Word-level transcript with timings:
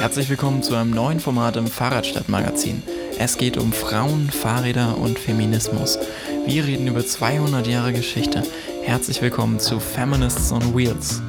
Herzlich 0.00 0.30
willkommen 0.30 0.62
zu 0.62 0.74
einem 0.74 0.92
neuen 0.92 1.20
Format 1.20 1.56
im 1.56 1.66
Fahrradstadtmagazin. 1.66 2.82
Es 3.18 3.36
geht 3.36 3.58
um 3.58 3.70
Frauen, 3.70 4.30
Fahrräder 4.30 4.96
und 4.96 5.18
Feminismus. 5.18 5.98
Wir 6.46 6.64
reden 6.64 6.86
über 6.86 7.04
200 7.04 7.66
Jahre 7.66 7.92
Geschichte. 7.92 8.42
Herzlich 8.82 9.20
willkommen 9.20 9.60
zu 9.60 9.78
Feminists 9.78 10.52
on 10.52 10.74
Wheels. 10.74 11.20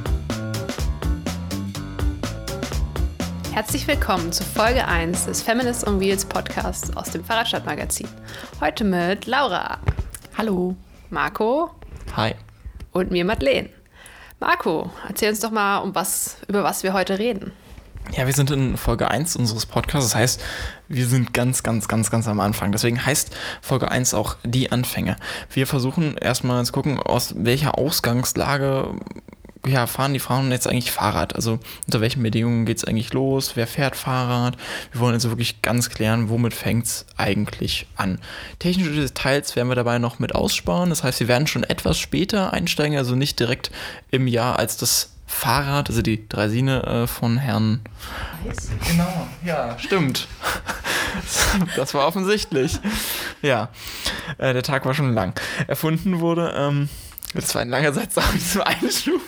Herzlich 3.52 3.86
willkommen 3.86 4.32
zu 4.32 4.42
Folge 4.42 4.88
1 4.88 5.26
des 5.26 5.42
Feminists 5.42 5.86
on 5.86 6.00
Wheels 6.00 6.24
Podcasts 6.24 6.96
aus 6.96 7.10
dem 7.10 7.22
Fahrradstadtmagazin. 7.22 8.08
Heute 8.58 8.84
mit 8.84 9.26
Laura. 9.26 9.80
Hallo. 10.38 10.74
Marco. 11.10 11.72
Hi. 12.16 12.34
Und 12.92 13.10
mir 13.10 13.26
Madeleine. 13.26 13.68
Marco, 14.40 14.90
erzähl 15.06 15.28
uns 15.28 15.40
doch 15.40 15.50
mal, 15.50 15.80
um 15.80 15.94
was, 15.94 16.38
über 16.48 16.64
was 16.64 16.82
wir 16.82 16.94
heute 16.94 17.18
reden. 17.18 17.52
Ja, 18.14 18.26
wir 18.26 18.34
sind 18.34 18.50
in 18.50 18.76
Folge 18.76 19.10
1 19.10 19.36
unseres 19.36 19.64
Podcasts. 19.64 20.10
Das 20.10 20.14
heißt, 20.14 20.40
wir 20.88 21.06
sind 21.06 21.32
ganz, 21.32 21.62
ganz, 21.62 21.88
ganz, 21.88 22.10
ganz 22.10 22.28
am 22.28 22.40
Anfang. 22.40 22.70
Deswegen 22.70 23.04
heißt 23.04 23.34
Folge 23.62 23.90
1 23.90 24.12
auch 24.12 24.36
die 24.44 24.70
Anfänge. 24.70 25.16
Wir 25.50 25.66
versuchen 25.66 26.18
erstmal 26.18 26.62
zu 26.66 26.72
gucken, 26.72 26.98
aus 26.98 27.34
welcher 27.38 27.78
Ausgangslage 27.78 28.94
ja, 29.66 29.86
fahren 29.86 30.12
die 30.12 30.18
Frauen 30.18 30.50
jetzt 30.50 30.66
eigentlich 30.66 30.90
Fahrrad? 30.90 31.36
Also 31.36 31.58
unter 31.86 32.02
welchen 32.02 32.22
Bedingungen 32.22 32.66
geht 32.66 32.78
es 32.78 32.84
eigentlich 32.84 33.14
los? 33.14 33.52
Wer 33.54 33.66
fährt 33.66 33.96
Fahrrad? 33.96 34.58
Wir 34.90 35.00
wollen 35.00 35.14
also 35.14 35.30
wirklich 35.30 35.62
ganz 35.62 35.88
klären, 35.88 36.28
womit 36.28 36.52
fängt 36.52 36.86
es 36.86 37.06
eigentlich 37.16 37.86
an. 37.96 38.18
Technische 38.58 38.92
Details 38.92 39.56
werden 39.56 39.68
wir 39.68 39.76
dabei 39.76 39.98
noch 39.98 40.18
mit 40.18 40.34
aussparen. 40.34 40.90
Das 40.90 41.02
heißt, 41.02 41.20
wir 41.20 41.28
werden 41.28 41.46
schon 41.46 41.64
etwas 41.64 41.98
später 41.98 42.52
einsteigen, 42.52 42.98
also 42.98 43.14
nicht 43.14 43.40
direkt 43.40 43.70
im 44.10 44.26
Jahr, 44.26 44.58
als 44.58 44.76
das 44.76 45.12
Fahrrad, 45.32 45.88
also 45.88 46.02
die 46.02 46.28
Draisine 46.28 46.84
äh, 46.84 47.06
von 47.08 47.36
Herrn. 47.36 47.80
Weiß? 48.44 48.70
Genau, 48.88 49.26
ja, 49.44 49.76
stimmt. 49.78 50.28
das 51.76 51.94
war 51.94 52.06
offensichtlich. 52.06 52.78
Ja, 53.40 53.70
äh, 54.38 54.52
der 54.52 54.62
Tag 54.62 54.86
war 54.86 54.94
schon 54.94 55.14
lang. 55.14 55.34
Erfunden 55.66 56.20
wurde. 56.20 56.54
Ähm, 56.56 56.88
das 57.34 57.54
war 57.54 57.62
ein 57.62 57.70
langer 57.70 57.92
Satz, 57.92 58.18
aber 58.18 58.34
ich 58.36 58.46
so 58.46 58.62
einschub. 58.62 59.20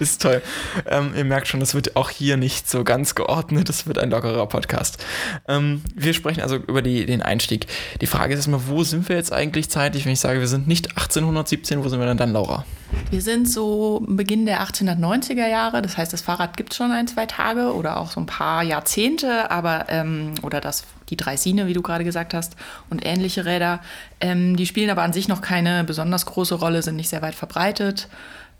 Ist 0.00 0.22
toll. 0.22 0.42
Ähm, 0.86 1.12
ihr 1.14 1.24
merkt 1.24 1.46
schon, 1.46 1.60
das 1.60 1.74
wird 1.74 1.94
auch 1.94 2.10
hier 2.10 2.36
nicht 2.36 2.68
so 2.68 2.82
ganz 2.82 3.14
geordnet. 3.14 3.68
Das 3.68 3.86
wird 3.86 3.98
ein 3.98 4.10
lockerer 4.10 4.46
Podcast. 4.48 5.04
Ähm, 5.46 5.82
wir 5.94 6.14
sprechen 6.14 6.40
also 6.40 6.56
über 6.56 6.82
die, 6.82 7.06
den 7.06 7.22
Einstieg. 7.22 7.66
Die 8.00 8.06
Frage 8.06 8.32
ist 8.32 8.40
erstmal, 8.40 8.66
wo 8.66 8.82
sind 8.82 9.08
wir 9.08 9.16
jetzt 9.16 9.32
eigentlich 9.32 9.68
zeitlich? 9.70 10.04
Wenn 10.04 10.12
ich 10.14 10.20
sage, 10.20 10.40
wir 10.40 10.48
sind 10.48 10.66
nicht 10.66 10.88
1817, 10.96 11.84
wo 11.84 11.88
sind 11.88 12.00
wir 12.00 12.06
denn 12.06 12.16
dann, 12.16 12.32
Laura? 12.32 12.64
Wir 13.10 13.22
sind 13.22 13.48
so 13.48 14.04
Beginn 14.08 14.44
der 14.46 14.60
1890er 14.60 15.46
Jahre. 15.46 15.82
Das 15.82 15.96
heißt, 15.96 16.12
das 16.12 16.22
Fahrrad 16.22 16.56
gibt 16.56 16.72
es 16.72 16.76
schon 16.76 16.90
ein, 16.90 17.06
zwei 17.06 17.26
Tage 17.26 17.74
oder 17.74 17.98
auch 17.98 18.10
so 18.10 18.20
ein 18.20 18.26
paar 18.26 18.62
Jahrzehnte, 18.62 19.50
aber 19.50 19.86
ähm, 19.88 20.34
oder 20.42 20.60
das 20.60 20.84
die 21.10 21.16
Dreisine, 21.16 21.66
wie 21.66 21.74
du 21.74 21.82
gerade 21.82 22.04
gesagt 22.04 22.34
hast, 22.34 22.56
und 22.90 23.04
ähnliche 23.04 23.44
Räder. 23.44 23.80
Ähm, 24.20 24.56
die 24.56 24.66
spielen 24.66 24.90
aber 24.90 25.02
an 25.02 25.12
sich 25.12 25.28
noch 25.28 25.42
keine 25.42 25.84
besonders 25.84 26.26
große 26.26 26.54
Rolle, 26.54 26.82
sind 26.82 26.96
nicht 26.96 27.08
sehr 27.08 27.22
weit 27.22 27.34
verbreitet. 27.34 28.08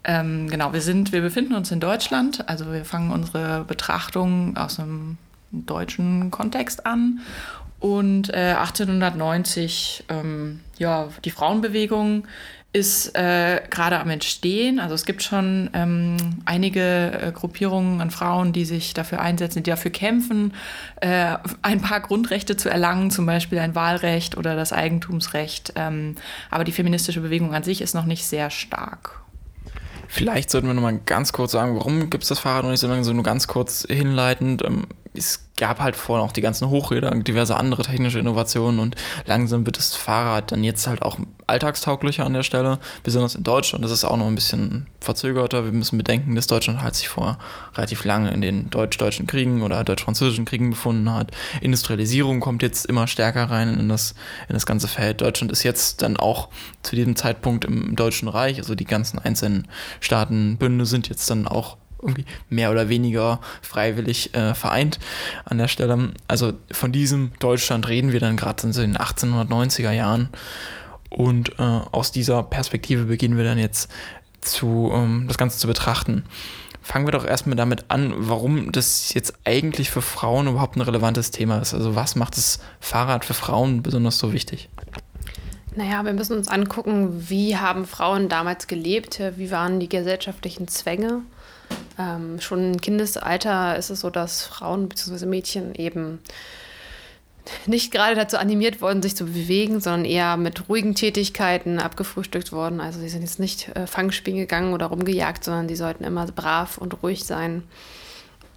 Ähm, 0.04 0.48
genau, 0.50 0.72
wir 0.72 0.82
sind, 0.82 1.12
wir 1.12 1.22
befinden 1.22 1.54
uns 1.54 1.70
in 1.70 1.80
Deutschland, 1.80 2.48
also 2.48 2.70
wir 2.72 2.84
fangen 2.84 3.10
unsere 3.10 3.64
Betrachtung 3.64 4.56
aus 4.56 4.78
einem 4.78 5.16
deutschen 5.50 6.30
Kontext 6.30 6.84
an. 6.86 7.20
Und 7.80 8.32
äh, 8.32 8.54
1890, 8.58 10.04
ähm, 10.08 10.60
ja, 10.78 11.08
die 11.24 11.30
Frauenbewegung 11.30 12.26
ist 12.74 13.14
äh, 13.14 13.62
gerade 13.70 14.00
am 14.00 14.10
Entstehen. 14.10 14.80
Also 14.80 14.96
es 14.96 15.04
gibt 15.04 15.22
schon 15.22 15.70
ähm, 15.74 16.16
einige 16.44 17.12
äh, 17.12 17.30
Gruppierungen 17.32 18.00
an 18.00 18.10
Frauen, 18.10 18.52
die 18.52 18.64
sich 18.64 18.94
dafür 18.94 19.20
einsetzen, 19.20 19.62
die 19.62 19.70
dafür 19.70 19.92
kämpfen, 19.92 20.52
äh, 21.00 21.36
ein 21.62 21.80
paar 21.80 22.00
Grundrechte 22.00 22.56
zu 22.56 22.68
erlangen, 22.68 23.12
zum 23.12 23.26
Beispiel 23.26 23.60
ein 23.60 23.76
Wahlrecht 23.76 24.36
oder 24.36 24.56
das 24.56 24.72
Eigentumsrecht. 24.72 25.74
Ähm, 25.76 26.16
aber 26.50 26.64
die 26.64 26.72
feministische 26.72 27.20
Bewegung 27.20 27.54
an 27.54 27.62
sich 27.62 27.80
ist 27.80 27.94
noch 27.94 28.06
nicht 28.06 28.26
sehr 28.26 28.50
stark. 28.50 29.20
Vielleicht 30.08 30.50
sollten 30.50 30.66
wir 30.66 30.74
noch 30.74 30.82
mal 30.82 30.98
ganz 31.06 31.32
kurz 31.32 31.52
sagen, 31.52 31.76
warum 31.76 32.10
gibt 32.10 32.24
es 32.24 32.28
das 32.28 32.40
Fahrrad 32.40 32.64
noch 32.64 32.72
nicht 32.72 32.80
so 32.80 32.88
lange, 32.88 33.04
so 33.04 33.12
nur 33.12 33.22
ganz 33.22 33.46
kurz 33.46 33.86
hinleitend. 33.88 34.64
Ähm, 34.64 34.88
es 35.16 35.48
gab 35.56 35.78
halt 35.78 35.94
vorher 35.94 36.24
auch 36.24 36.32
die 36.32 36.40
ganzen 36.40 36.68
Hochräder 36.68 37.12
und 37.12 37.28
diverse 37.28 37.56
andere 37.56 37.82
technische 37.82 38.18
Innovationen 38.18 38.80
und 38.80 38.96
langsam 39.24 39.64
wird 39.64 39.78
das 39.78 39.94
Fahrrad 39.94 40.50
dann 40.50 40.64
jetzt 40.64 40.88
halt 40.88 41.02
auch 41.02 41.18
alltagstauglicher 41.46 42.26
an 42.26 42.32
der 42.32 42.42
Stelle, 42.42 42.80
besonders 43.04 43.36
in 43.36 43.44
Deutschland. 43.44 43.84
Das 43.84 43.92
ist 43.92 44.04
auch 44.04 44.16
noch 44.16 44.26
ein 44.26 44.34
bisschen 44.34 44.88
verzögerter. 45.00 45.64
Wir 45.64 45.72
müssen 45.72 45.96
bedenken, 45.96 46.34
dass 46.34 46.48
Deutschland 46.48 46.82
halt 46.82 46.96
sich 46.96 47.08
vor 47.08 47.38
relativ 47.76 48.04
lange 48.04 48.32
in 48.32 48.40
den 48.40 48.70
deutsch-deutschen 48.70 49.26
Kriegen 49.28 49.62
oder 49.62 49.84
deutsch-französischen 49.84 50.44
Kriegen 50.44 50.70
befunden 50.70 51.12
hat. 51.12 51.30
Industrialisierung 51.60 52.40
kommt 52.40 52.62
jetzt 52.62 52.86
immer 52.86 53.06
stärker 53.06 53.44
rein 53.44 53.78
in 53.78 53.88
das, 53.88 54.14
in 54.48 54.54
das 54.54 54.66
ganze 54.66 54.88
Feld. 54.88 55.20
Deutschland 55.20 55.52
ist 55.52 55.62
jetzt 55.62 56.02
dann 56.02 56.16
auch 56.16 56.48
zu 56.82 56.96
diesem 56.96 57.14
Zeitpunkt 57.14 57.64
im 57.64 57.94
Deutschen 57.94 58.26
Reich, 58.26 58.58
also 58.58 58.74
die 58.74 58.86
ganzen 58.86 59.20
einzelnen 59.20 59.68
Staatenbünde 60.00 60.86
sind 60.86 61.08
jetzt 61.08 61.30
dann 61.30 61.46
auch 61.46 61.76
irgendwie 62.04 62.26
mehr 62.48 62.70
oder 62.70 62.88
weniger 62.88 63.40
freiwillig 63.62 64.34
äh, 64.34 64.54
vereint 64.54 64.98
an 65.44 65.58
der 65.58 65.68
Stelle. 65.68 66.12
Also 66.28 66.52
von 66.70 66.92
diesem 66.92 67.32
Deutschland 67.38 67.88
reden 67.88 68.12
wir 68.12 68.20
dann 68.20 68.36
gerade 68.36 68.66
in 68.66 68.72
den 68.72 68.96
1890er 68.96 69.92
Jahren. 69.92 70.28
Und 71.10 71.58
äh, 71.58 71.62
aus 71.62 72.12
dieser 72.12 72.42
Perspektive 72.42 73.04
beginnen 73.04 73.36
wir 73.36 73.44
dann 73.44 73.58
jetzt 73.58 73.88
zu, 74.40 74.90
ähm, 74.92 75.26
das 75.28 75.38
Ganze 75.38 75.58
zu 75.58 75.66
betrachten. 75.66 76.24
Fangen 76.82 77.06
wir 77.06 77.12
doch 77.12 77.24
erstmal 77.24 77.56
damit 77.56 77.86
an, 77.88 78.12
warum 78.16 78.70
das 78.70 79.14
jetzt 79.14 79.34
eigentlich 79.44 79.90
für 79.90 80.02
Frauen 80.02 80.48
überhaupt 80.48 80.76
ein 80.76 80.82
relevantes 80.82 81.30
Thema 81.30 81.58
ist. 81.60 81.72
Also 81.72 81.94
was 81.94 82.14
macht 82.14 82.36
das 82.36 82.58
Fahrrad 82.78 83.24
für 83.24 83.32
Frauen 83.32 83.82
besonders 83.82 84.18
so 84.18 84.32
wichtig? 84.32 84.68
Naja, 85.76 86.04
wir 86.04 86.12
müssen 86.12 86.36
uns 86.36 86.48
angucken, 86.48 87.28
wie 87.28 87.56
haben 87.56 87.86
Frauen 87.86 88.28
damals 88.28 88.66
gelebt, 88.66 89.20
wie 89.36 89.50
waren 89.50 89.80
die 89.80 89.88
gesellschaftlichen 89.88 90.68
Zwänge 90.68 91.22
ähm, 91.98 92.40
schon 92.40 92.74
im 92.74 92.80
Kindesalter 92.80 93.76
ist 93.76 93.90
es 93.90 94.00
so, 94.00 94.10
dass 94.10 94.42
Frauen 94.42 94.88
bzw. 94.88 95.26
Mädchen 95.26 95.74
eben 95.74 96.20
nicht 97.66 97.92
gerade 97.92 98.14
dazu 98.14 98.38
animiert 98.38 98.80
worden, 98.80 99.02
sich 99.02 99.16
zu 99.16 99.26
bewegen, 99.26 99.80
sondern 99.80 100.04
eher 100.04 100.36
mit 100.36 100.68
ruhigen 100.68 100.94
Tätigkeiten 100.94 101.78
abgefrühstückt 101.78 102.52
worden. 102.52 102.80
Also 102.80 103.00
sie 103.00 103.08
sind 103.08 103.22
jetzt 103.22 103.38
nicht 103.38 103.68
äh, 103.76 103.86
Fangspielen 103.86 104.38
gegangen 104.38 104.72
oder 104.72 104.86
rumgejagt, 104.86 105.44
sondern 105.44 105.68
die 105.68 105.76
sollten 105.76 106.04
immer 106.04 106.26
brav 106.26 106.78
und 106.78 107.02
ruhig 107.02 107.24
sein. 107.24 107.62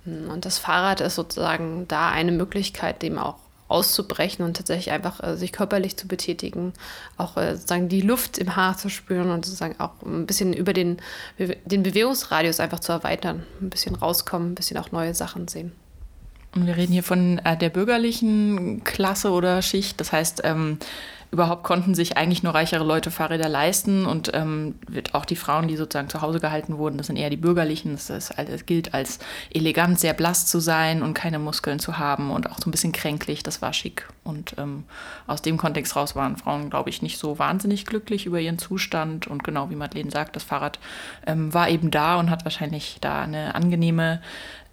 Und 0.06 0.46
das 0.46 0.58
Fahrrad 0.58 1.02
ist 1.02 1.16
sozusagen 1.16 1.86
da 1.90 2.10
eine 2.10 2.32
Möglichkeit, 2.32 3.02
dem 3.02 3.18
auch 3.18 3.36
auszubrechen 3.68 4.46
und 4.46 4.58
tatsächlich 4.58 4.92
einfach 4.92 5.22
äh, 5.22 5.36
sich 5.36 5.52
körperlich 5.52 5.98
zu 5.98 6.08
betätigen, 6.08 6.74
auch 7.18 7.38
äh, 7.38 7.56
sozusagen 7.56 7.90
die 7.90 8.02
Luft 8.02 8.38
im 8.38 8.56
Haar 8.56 8.78
zu 8.78 8.90
spüren 8.90 9.30
und 9.30 9.46
sozusagen 9.46 9.80
auch 9.80 10.02
ein 10.06 10.26
bisschen 10.26 10.54
über 10.54 10.74
den, 10.74 10.98
den 11.38 11.84
Bewegungsradius 11.84 12.60
einfach 12.60 12.80
zu 12.80 12.92
erweitern, 12.92 13.44
ein 13.62 13.70
bisschen 13.70 13.96
rauskommen, 13.96 14.52
ein 14.52 14.56
bisschen 14.56 14.78
auch 14.78 14.92
neue 14.92 15.14
Sachen 15.14 15.48
sehen. 15.48 15.74
Und 16.56 16.66
wir 16.66 16.78
reden 16.78 16.94
hier 16.94 17.04
von 17.04 17.40
äh, 17.40 17.58
der 17.58 17.70
bürgerlichen 17.70 18.84
Klasse 18.84 19.32
oder 19.32 19.62
Schicht, 19.62 20.00
das 20.00 20.12
heißt, 20.12 20.42
ähm, 20.44 20.80
überhaupt 21.32 21.64
konnten 21.64 21.94
sich 21.94 22.18
eigentlich 22.18 22.44
nur 22.44 22.54
reichere 22.54 22.84
Leute 22.84 23.12
Fahrräder 23.12 23.50
leisten 23.50 24.06
und 24.06 24.32
ähm, 24.34 24.76
auch 25.14 25.26
die 25.26 25.36
Frauen, 25.36 25.68
die 25.68 25.76
sozusagen 25.76 26.10
zu 26.10 26.22
Hause 26.22 26.40
gehalten 26.40 26.78
wurden, 26.78 26.98
das 26.98 27.08
sind 27.08 27.18
eher 27.18 27.30
die 27.30 27.38
Bürgerlichen. 27.38 27.94
Das, 27.94 28.10
ist, 28.10 28.34
das 28.38 28.66
gilt 28.66 28.94
als 28.94 29.20
elegant, 29.54 30.00
sehr 30.00 30.14
blass 30.14 30.46
zu 30.46 30.60
sein 30.60 31.04
und 31.04 31.14
keine 31.14 31.40
Muskeln 31.40 31.80
zu 31.80 31.98
haben 31.98 32.32
und 32.32 32.50
auch 32.50 32.60
so 32.60 32.70
ein 32.70 32.72
bisschen 32.72 32.94
kränklich. 32.94 33.44
Das 33.44 33.62
war 33.62 33.74
schick. 33.74 34.08
Und 34.24 34.56
ähm, 34.58 34.86
aus 35.26 35.42
dem 35.42 35.58
Kontext 35.58 35.96
raus 35.96 36.16
waren 36.16 36.38
Frauen, 36.38 36.70
glaube 36.70 36.90
ich, 36.90 37.02
nicht 37.02 37.18
so 37.18 37.38
wahnsinnig 37.40 37.86
glücklich 37.86 38.26
über 38.26 38.40
ihren 38.40 38.58
Zustand. 38.58 39.28
Und 39.28 39.44
genau 39.44 39.70
wie 39.70 39.76
Madeleine 39.76 40.12
sagt, 40.12 40.36
das 40.36 40.44
Fahrrad 40.44 40.80
ähm, 41.26 41.54
war 41.54 41.70
eben 41.70 41.92
da 41.92 42.18
und 42.18 42.30
hat 42.30 42.46
wahrscheinlich 42.46 42.98
da 43.02 43.22
eine 43.22 43.54
angenehme 43.56 44.22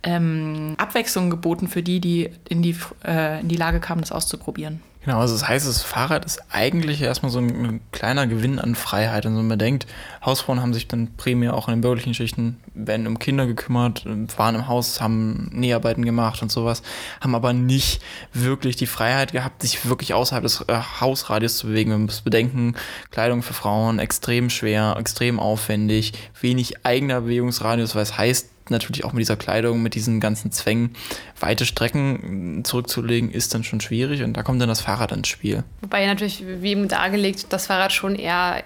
ähm, 0.05 0.75
Abwechslung 0.77 1.31
geboten 1.31 1.67
für 1.67 1.83
die, 1.83 2.01
die 2.01 2.31
in 2.49 2.63
die, 2.63 2.77
äh, 3.05 3.41
in 3.41 3.49
die 3.49 3.57
Lage 3.57 3.81
kamen, 3.81 4.03
das 4.03 4.13
auszuprobieren. 4.13 4.81
Genau, 5.05 5.19
also 5.19 5.35
das 5.35 5.47
heißt, 5.47 5.69
das 5.69 5.83
Fahrrad 5.83 6.25
ist 6.25 6.41
eigentlich 6.51 7.03
erstmal 7.03 7.31
so 7.31 7.39
ein, 7.39 7.49
ein 7.49 7.81
kleiner 7.93 8.27
Gewinn 8.27 8.59
an 8.59 8.75
Freiheit. 8.75 9.27
Und 9.27 9.37
so 9.37 9.43
man 9.43 9.59
denkt, 9.59 9.87
Hausfrauen 10.25 10.63
haben 10.63 10.73
sich 10.73 10.89
dann 10.89 11.15
primär 11.19 11.55
auch 11.55 11.69
in 11.69 11.75
den 11.75 11.81
bürgerlichen 11.83 12.15
Schichten, 12.15 12.59
werden 12.73 13.07
um 13.07 13.19
Kinder 13.19 13.47
gekümmert, 13.47 14.07
waren 14.39 14.55
im 14.55 14.67
Haus, 14.67 15.03
haben 15.03 15.51
Näharbeiten 15.53 16.07
gemacht 16.07 16.41
und 16.41 16.51
sowas, 16.51 16.83
haben 17.21 17.35
aber 17.35 17.53
nicht 17.53 18.01
wirklich 18.33 18.77
die 18.77 18.87
Freiheit 18.87 19.33
gehabt, 19.33 19.61
sich 19.61 19.87
wirklich 19.87 20.15
außerhalb 20.15 20.43
des 20.43 20.63
äh, 20.69 20.81
Hausradius 21.01 21.59
zu 21.59 21.67
bewegen. 21.67 21.91
Man 21.91 22.07
muss 22.07 22.23
bedenken, 22.23 22.75
Kleidung 23.11 23.43
für 23.43 23.53
Frauen 23.53 23.99
extrem 23.99 24.49
schwer, 24.49 24.97
extrem 24.99 25.39
aufwendig, 25.39 26.15
wenig 26.41 26.87
eigener 26.87 27.21
Bewegungsradius, 27.21 27.95
weil 27.95 28.05
es 28.05 28.17
heißt, 28.17 28.54
natürlich 28.71 29.05
auch 29.05 29.13
mit 29.13 29.21
dieser 29.21 29.37
Kleidung, 29.37 29.83
mit 29.83 29.95
diesen 29.95 30.21
ganzen 30.21 30.53
Zwängen, 30.53 30.95
weite 31.39 31.67
Strecken 31.67 32.63
zurückzulegen, 32.65 33.31
ist 33.31 33.55
dann 33.55 33.65
schon 33.65 33.81
schwierig 33.81 34.23
und 34.23 34.35
da 34.35 34.43
kommt 34.43 34.61
dann 34.61 34.69
das 34.69 34.81
Fahrrad 34.81 35.13
ins 35.13 35.29
Spiel. 35.29 35.65
Wobei 35.83 36.07
natürlich, 36.07 36.45
wie 36.61 36.71
eben 36.71 36.89
dargelegt, 36.89 37.47
das 37.51 37.67
Fahrrad 37.67 37.93
schon 37.93 38.15
eher 38.17 38.63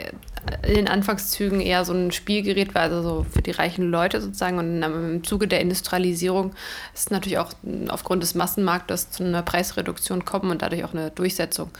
in 0.62 0.74
den 0.74 0.88
Anfangszügen 0.88 1.60
eher 1.60 1.84
so 1.84 1.92
ein 1.92 2.12
Spielgerät 2.12 2.74
war, 2.74 2.82
also 2.82 3.02
so 3.02 3.26
für 3.30 3.42
die 3.42 3.50
reichen 3.50 3.90
Leute 3.90 4.20
sozusagen. 4.20 4.58
Und 4.58 4.82
im 4.82 5.24
Zuge 5.24 5.48
der 5.48 5.60
Industrialisierung 5.60 6.54
ist 6.94 7.10
natürlich 7.10 7.38
auch 7.38 7.52
aufgrund 7.88 8.22
des 8.22 8.34
Massenmarktes 8.34 9.10
zu 9.10 9.24
einer 9.24 9.42
Preisreduktion 9.42 10.24
kommen 10.24 10.50
und 10.50 10.62
dadurch 10.62 10.84
auch 10.84 10.94
eine 10.94 11.10
Durchsetzung. 11.10 11.70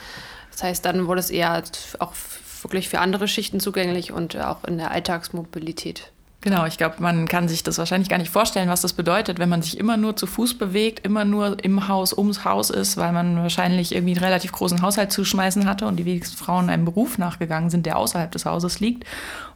Das 0.51 0.63
heißt, 0.63 0.85
dann 0.85 1.07
wurde 1.07 1.21
es 1.21 1.31
eher 1.31 1.63
auch 2.01 2.13
wirklich 2.63 2.89
für 2.89 2.99
andere 2.99 3.29
Schichten 3.29 3.61
zugänglich 3.61 4.13
und 4.13 4.37
auch 4.37 4.65
in 4.65 4.79
der 4.79 4.91
Alltagsmobilität. 4.91 6.11
Genau, 6.41 6.67
ich 6.67 6.79
glaube, 6.79 6.97
man 7.01 7.27
kann 7.27 7.49
sich 7.49 7.65
das 7.65 7.79
wahrscheinlich 7.79 8.09
gar 8.09 8.19
nicht 8.19 8.31
vorstellen, 8.31 8.69
was 8.69 8.83
das 8.83 8.93
bedeutet, 8.93 9.41
wenn 9.41 9.49
man 9.49 9.61
sich 9.61 9.77
immer 9.77 9.97
nur 9.97 10.15
zu 10.15 10.27
Fuß 10.27 10.57
bewegt, 10.57 11.05
immer 11.05 11.25
nur 11.25 11.63
im 11.65 11.89
Haus, 11.89 12.13
ums 12.17 12.45
Haus 12.45 12.71
ist, 12.71 12.97
weil 12.97 13.11
man 13.13 13.39
wahrscheinlich 13.39 13.93
irgendwie 13.93 14.15
einen 14.15 14.25
relativ 14.25 14.53
großen 14.53 14.81
Haushalt 14.81 15.11
zu 15.11 15.25
schmeißen 15.25 15.69
hatte 15.69 15.87
und 15.87 15.97
die 15.97 16.05
wenigsten 16.05 16.37
Frauen 16.37 16.71
einem 16.71 16.85
Beruf 16.85 17.19
nachgegangen 17.19 17.71
sind, 17.71 17.87
der 17.87 17.99
außerhalb 17.99 18.31
des 18.31 18.45
Hauses 18.47 18.79
liegt. 18.79 19.05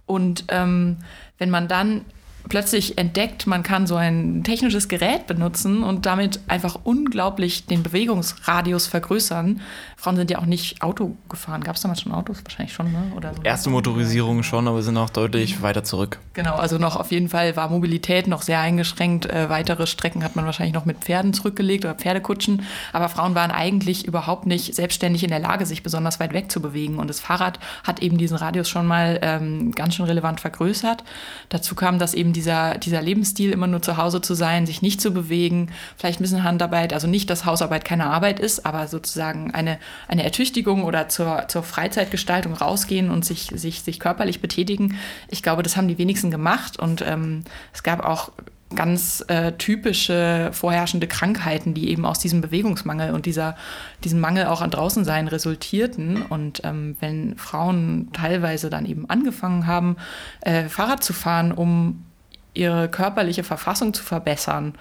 Und 0.06 0.44
ähm, 0.49 0.96
wenn 1.38 1.50
man 1.50 1.69
dann 1.69 2.05
plötzlich 2.48 2.98
entdeckt, 2.98 3.46
man 3.46 3.62
kann 3.62 3.86
so 3.86 3.96
ein 3.96 4.44
technisches 4.44 4.88
Gerät 4.88 5.26
benutzen 5.26 5.82
und 5.82 6.06
damit 6.06 6.40
einfach 6.48 6.78
unglaublich 6.84 7.66
den 7.66 7.82
Bewegungsradius 7.82 8.86
vergrößern. 8.86 9.60
Frauen 9.96 10.16
sind 10.16 10.30
ja 10.30 10.38
auch 10.38 10.46
nicht 10.46 10.82
Auto 10.82 11.16
gefahren. 11.28 11.62
Gab 11.62 11.76
es 11.76 11.82
damals 11.82 12.00
schon 12.00 12.12
Autos? 12.12 12.44
Wahrscheinlich 12.44 12.74
schon, 12.74 12.90
ne? 12.90 13.12
Oder 13.16 13.34
so 13.34 13.42
Erste 13.42 13.70
Motorisierung 13.70 14.42
schon, 14.42 14.66
aber 14.66 14.82
sind 14.82 14.96
auch 14.96 15.10
deutlich 15.10 15.62
weiter 15.62 15.84
zurück. 15.84 16.18
Genau, 16.32 16.56
also 16.56 16.78
noch 16.78 16.96
auf 16.96 17.12
jeden 17.12 17.28
Fall 17.28 17.54
war 17.54 17.70
Mobilität 17.70 18.26
noch 18.26 18.42
sehr 18.42 18.58
eingeschränkt. 18.58 19.26
Äh, 19.26 19.48
weitere 19.48 19.86
Strecken 19.86 20.24
hat 20.24 20.34
man 20.34 20.44
wahrscheinlich 20.44 20.74
noch 20.74 20.86
mit 20.86 20.98
Pferden 20.98 21.32
zurückgelegt 21.32 21.84
oder 21.84 21.94
Pferdekutschen. 21.94 22.62
Aber 22.92 23.08
Frauen 23.08 23.34
waren 23.34 23.52
eigentlich 23.52 24.06
überhaupt 24.06 24.46
nicht 24.46 24.74
selbstständig 24.74 25.22
in 25.22 25.30
der 25.30 25.38
Lage, 25.38 25.66
sich 25.66 25.82
besonders 25.82 26.18
weit 26.18 26.32
weg 26.32 26.50
zu 26.50 26.60
bewegen. 26.60 26.98
Und 26.98 27.08
das 27.08 27.20
Fahrrad 27.20 27.60
hat 27.84 28.02
eben 28.02 28.18
diesen 28.18 28.36
Radius 28.36 28.68
schon 28.68 28.86
mal 28.86 29.20
ähm, 29.22 29.72
ganz 29.72 29.94
schön 29.94 30.06
relevant 30.06 30.40
vergrößert. 30.40 31.04
Dazu 31.48 31.74
kam, 31.74 31.98
dass 32.00 32.14
eben 32.14 32.31
dieser, 32.32 32.79
dieser 32.79 33.02
Lebensstil, 33.02 33.50
immer 33.50 33.67
nur 33.67 33.82
zu 33.82 33.96
Hause 33.96 34.20
zu 34.20 34.34
sein, 34.34 34.67
sich 34.67 34.82
nicht 34.82 35.00
zu 35.00 35.12
bewegen, 35.12 35.70
vielleicht 35.96 36.20
ein 36.20 36.23
bisschen 36.23 36.44
Handarbeit, 36.44 36.93
also 36.93 37.06
nicht, 37.06 37.31
dass 37.31 37.44
Hausarbeit 37.44 37.84
keine 37.84 38.06
Arbeit 38.06 38.40
ist, 38.40 38.67
aber 38.67 38.88
sozusagen 38.88 39.52
eine, 39.52 39.79
eine 40.08 40.25
Ertüchtigung 40.25 40.84
oder 40.84 41.08
zur, 41.08 41.46
zur 41.49 41.62
Freizeitgestaltung 41.62 42.55
rausgehen 42.55 43.11
und 43.11 43.25
sich, 43.25 43.50
sich, 43.55 43.82
sich 43.82 44.00
körperlich 44.00 44.40
betätigen. 44.40 44.99
Ich 45.29 45.43
glaube, 45.43 45.62
das 45.62 45.76
haben 45.76 45.88
die 45.88 45.99
wenigsten 45.99 46.31
gemacht 46.31 46.79
und 46.79 47.02
ähm, 47.02 47.44
es 47.73 47.82
gab 47.82 48.05
auch 48.05 48.31
ganz 48.75 49.25
äh, 49.28 49.52
typische 49.52 50.50
vorherrschende 50.52 51.06
Krankheiten, 51.06 51.75
die 51.75 51.90
eben 51.90 52.05
aus 52.05 52.19
diesem 52.19 52.40
Bewegungsmangel 52.40 53.12
und 53.12 53.26
dieser, 53.26 53.56
diesem 54.05 54.20
Mangel 54.20 54.46
auch 54.46 54.61
an 54.61 54.70
Draußensein 54.70 55.28
resultierten. 55.28 56.23
Und 56.23 56.62
ähm, 56.64 56.96
wenn 57.00 57.37
Frauen 57.37 58.11
teilweise 58.12 58.70
dann 58.70 58.87
eben 58.87 59.08
angefangen 59.08 59.67
haben, 59.67 59.96
äh, 60.40 60.64
Fahrrad 60.64 61.05
zu 61.05 61.12
fahren, 61.12 61.52
um 61.52 62.05
ihre 62.54 62.88
körperliche 62.88 63.44
Verfassung 63.44 63.94
zu 63.94 64.02
verbessern, 64.02 64.75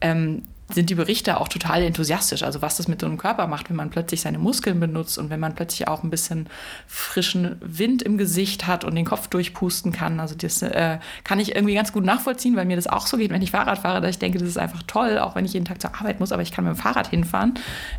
ähm, 0.00 0.42
sind 0.74 0.90
die 0.90 0.94
Berichte 0.94 1.38
auch 1.40 1.48
total 1.48 1.82
enthusiastisch. 1.82 2.42
Also 2.42 2.62
was 2.62 2.76
das 2.76 2.88
mit 2.88 3.00
so 3.00 3.06
einem 3.06 3.18
Körper 3.18 3.46
macht, 3.46 3.68
wenn 3.68 3.76
man 3.76 3.90
plötzlich 3.90 4.20
seine 4.20 4.38
Muskeln 4.38 4.80
benutzt 4.80 5.18
und 5.18 5.30
wenn 5.30 5.40
man 5.40 5.54
plötzlich 5.54 5.88
auch 5.88 6.02
ein 6.02 6.10
bisschen 6.10 6.48
frischen 6.86 7.56
Wind 7.60 8.02
im 8.02 8.18
Gesicht 8.18 8.66
hat 8.66 8.84
und 8.84 8.94
den 8.94 9.04
Kopf 9.04 9.28
durchpusten 9.28 9.92
kann. 9.92 10.20
Also 10.20 10.34
das 10.34 10.62
äh, 10.62 10.98
kann 11.24 11.40
ich 11.40 11.54
irgendwie 11.54 11.74
ganz 11.74 11.92
gut 11.92 12.04
nachvollziehen, 12.04 12.56
weil 12.56 12.64
mir 12.64 12.76
das 12.76 12.86
auch 12.86 13.06
so 13.06 13.16
geht, 13.16 13.30
wenn 13.30 13.42
ich 13.42 13.50
Fahrrad 13.50 13.78
fahre, 13.78 14.00
dass 14.00 14.10
ich 14.10 14.18
denke, 14.18 14.38
das 14.38 14.48
ist 14.48 14.58
einfach 14.58 14.82
toll, 14.86 15.18
auch 15.18 15.34
wenn 15.34 15.44
ich 15.44 15.52
jeden 15.52 15.66
Tag 15.66 15.80
zur 15.80 15.94
Arbeit 15.94 16.20
muss, 16.20 16.32
aber 16.32 16.42
ich 16.42 16.52
kann 16.52 16.64
mit 16.64 16.74
dem 16.74 16.78
Fahrrad 16.78 17.08
hinfahren. 17.08 17.54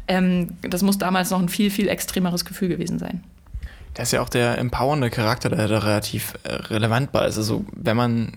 Ähm, 0.07 0.57
das 0.61 0.81
muss 0.81 0.97
damals 0.97 1.29
noch 1.29 1.39
ein 1.39 1.49
viel, 1.49 1.69
viel 1.69 1.87
extremeres 1.87 2.45
Gefühl 2.45 2.69
gewesen 2.69 2.99
sein. 2.99 3.23
Das 3.93 4.07
ist 4.07 4.11
ja 4.13 4.21
auch 4.21 4.29
der 4.29 4.57
empowernde 4.57 5.09
Charakter, 5.09 5.49
der 5.49 5.67
da 5.67 5.79
relativ 5.79 6.33
äh, 6.43 6.53
relevant 6.53 7.13
war. 7.13 7.21
Also 7.21 7.65
wenn 7.73 7.95
man 7.95 8.33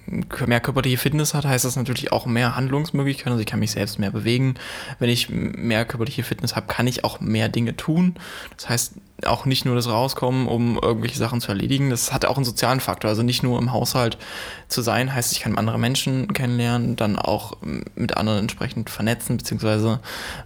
mehr 0.47 0.61
körperliche 0.61 0.99
Fitness 0.99 1.33
hat, 1.33 1.47
heißt 1.47 1.65
das 1.65 1.77
natürlich 1.77 2.13
auch 2.13 2.27
mehr 2.27 2.57
Handlungsmöglichkeiten. 2.57 3.33
Also 3.33 3.41
ich 3.41 3.47
kann 3.47 3.61
mich 3.61 3.71
selbst 3.71 3.99
mehr 3.99 4.11
bewegen. 4.11 4.57
Wenn 4.99 5.09
ich 5.09 5.31
mehr 5.31 5.85
körperliche 5.85 6.25
Fitness 6.25 6.57
habe, 6.57 6.67
kann 6.67 6.87
ich 6.87 7.05
auch 7.05 7.21
mehr 7.21 7.49
Dinge 7.49 7.77
tun. 7.77 8.17
Das 8.57 8.69
heißt, 8.69 8.93
auch 9.25 9.47
nicht 9.47 9.65
nur 9.65 9.75
das 9.75 9.89
Rauskommen, 9.89 10.47
um 10.47 10.79
irgendwelche 10.81 11.17
Sachen 11.17 11.41
zu 11.41 11.49
erledigen. 11.49 11.89
Das 11.89 12.13
hat 12.13 12.27
auch 12.27 12.37
einen 12.37 12.45
sozialen 12.45 12.81
Faktor. 12.81 13.09
Also 13.09 13.23
nicht 13.23 13.43
nur 13.43 13.59
im 13.59 13.73
Haushalt 13.73 14.19
zu 14.69 14.83
sein, 14.83 15.15
heißt, 15.15 15.33
ich 15.33 15.41
kann 15.41 15.57
andere 15.57 15.79
Menschen 15.79 16.33
kennenlernen, 16.35 16.97
dann 16.97 17.17
auch 17.19 17.57
mit 17.95 18.17
anderen 18.17 18.41
entsprechend 18.41 18.91
vernetzen, 18.91 19.39
beziehungsweise 19.39 20.01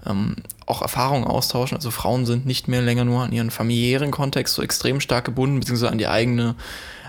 ähm, 0.07 0.37
auch 0.67 0.83
Erfahrungen 0.83 1.25
austauschen. 1.25 1.77
Also 1.77 1.91
Frauen 1.91 2.27
sind 2.27 2.47
nicht 2.47 2.69
mehr 2.69 2.83
länger 2.83 3.05
nur 3.05 3.23
an 3.23 3.33
ihren 3.33 3.51
familiären 3.51 4.11
Kontext 4.11 4.55
so 4.55 4.63
extrem 4.63 5.01
stark 5.01 5.25
gebunden, 5.25 5.61
beziehungsweise 5.61 5.91
an 5.91 5.99
die 5.99 6.07
eigene 6.07 6.57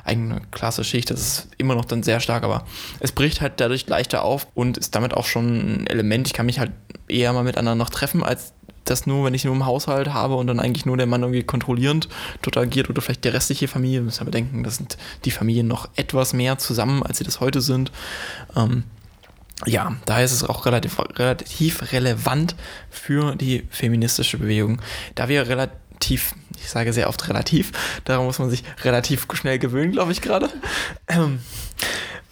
eigene 0.03 0.42
Klasse 0.51 0.83
Schicht. 0.83 1.12
Das 1.12 1.21
ist 1.21 1.48
immer 1.57 1.75
noch 1.75 1.86
dann 1.86 2.03
sehr 2.03 2.19
stark, 2.19 2.44
aber 2.44 2.65
es 3.00 3.12
bricht 3.12 3.42
halt 3.42 3.53
dadurch 3.57 3.88
leichter 3.88 4.24
auf 4.24 4.48
und 4.53 4.77
ist 4.77 4.95
damit 4.95 5.13
auch 5.13 5.25
schon 5.25 5.83
ein 5.83 5.88
Element. 5.88 6.27
Ich 6.27 6.33
kann 6.33 6.48
mich 6.48 6.59
halt 6.59 6.71
eher 7.07 7.33
mal 7.33 7.44
mit 7.44 7.57
anderen 7.57 7.77
noch 7.77 7.89
treffen, 7.89 8.24
als 8.24 8.53
das 8.86 9.06
nur, 9.06 9.25
wenn 9.25 9.33
ich 9.33 9.45
nur 9.45 9.54
im 9.54 9.65
Haushalt 9.65 10.13
habe 10.13 10.36
und 10.36 10.47
dann 10.47 10.59
eigentlich 10.59 10.86
nur 10.86 10.97
der 10.97 11.06
Mann 11.06 11.21
irgendwie 11.21 11.44
kontrollierend 11.44 12.09
dort 12.42 12.57
agiert 12.57 12.89
oder 12.89 13.01
vielleicht 13.01 13.24
die 13.24 13.30
restliche 13.30 13.68
Familie. 13.68 14.01
Müssen 14.01 14.21
wir 14.21 14.25
bedenken, 14.25 14.63
das 14.63 14.77
sind 14.77 14.97
die 15.24 15.31
Familien 15.31 15.68
noch 15.68 15.89
etwas 15.95 16.33
mehr 16.33 16.57
zusammen, 16.57 17.04
als 17.04 17.19
sie 17.19 17.24
das 17.24 17.39
heute 17.39 17.62
sind. 17.62 17.92
Ähm, 18.56 18.83
ja, 19.66 19.96
daher 20.06 20.25
ist 20.25 20.31
es 20.31 20.44
auch 20.44 20.66
relativ, 20.66 21.00
relativ 21.00 21.92
relevant 21.92 22.56
für 22.90 23.36
die 23.36 23.68
feministische 23.69 24.38
Bewegung, 24.38 24.81
da 25.16 25.28
wir 25.28 25.48
relativ, 25.48 26.34
ich 26.60 26.69
sage 26.69 26.94
sehr 26.94 27.10
oft 27.10 27.28
relativ, 27.30 27.72
daran 28.06 28.25
muss 28.25 28.40
man 28.40 28.50
sich 28.50 28.63
relativ 28.84 29.28
schnell 29.34 29.60
gewöhnen, 29.60 29.92
glaube 29.92 30.12
ich 30.12 30.22
gerade. 30.22 30.50
Ähm, 31.08 31.40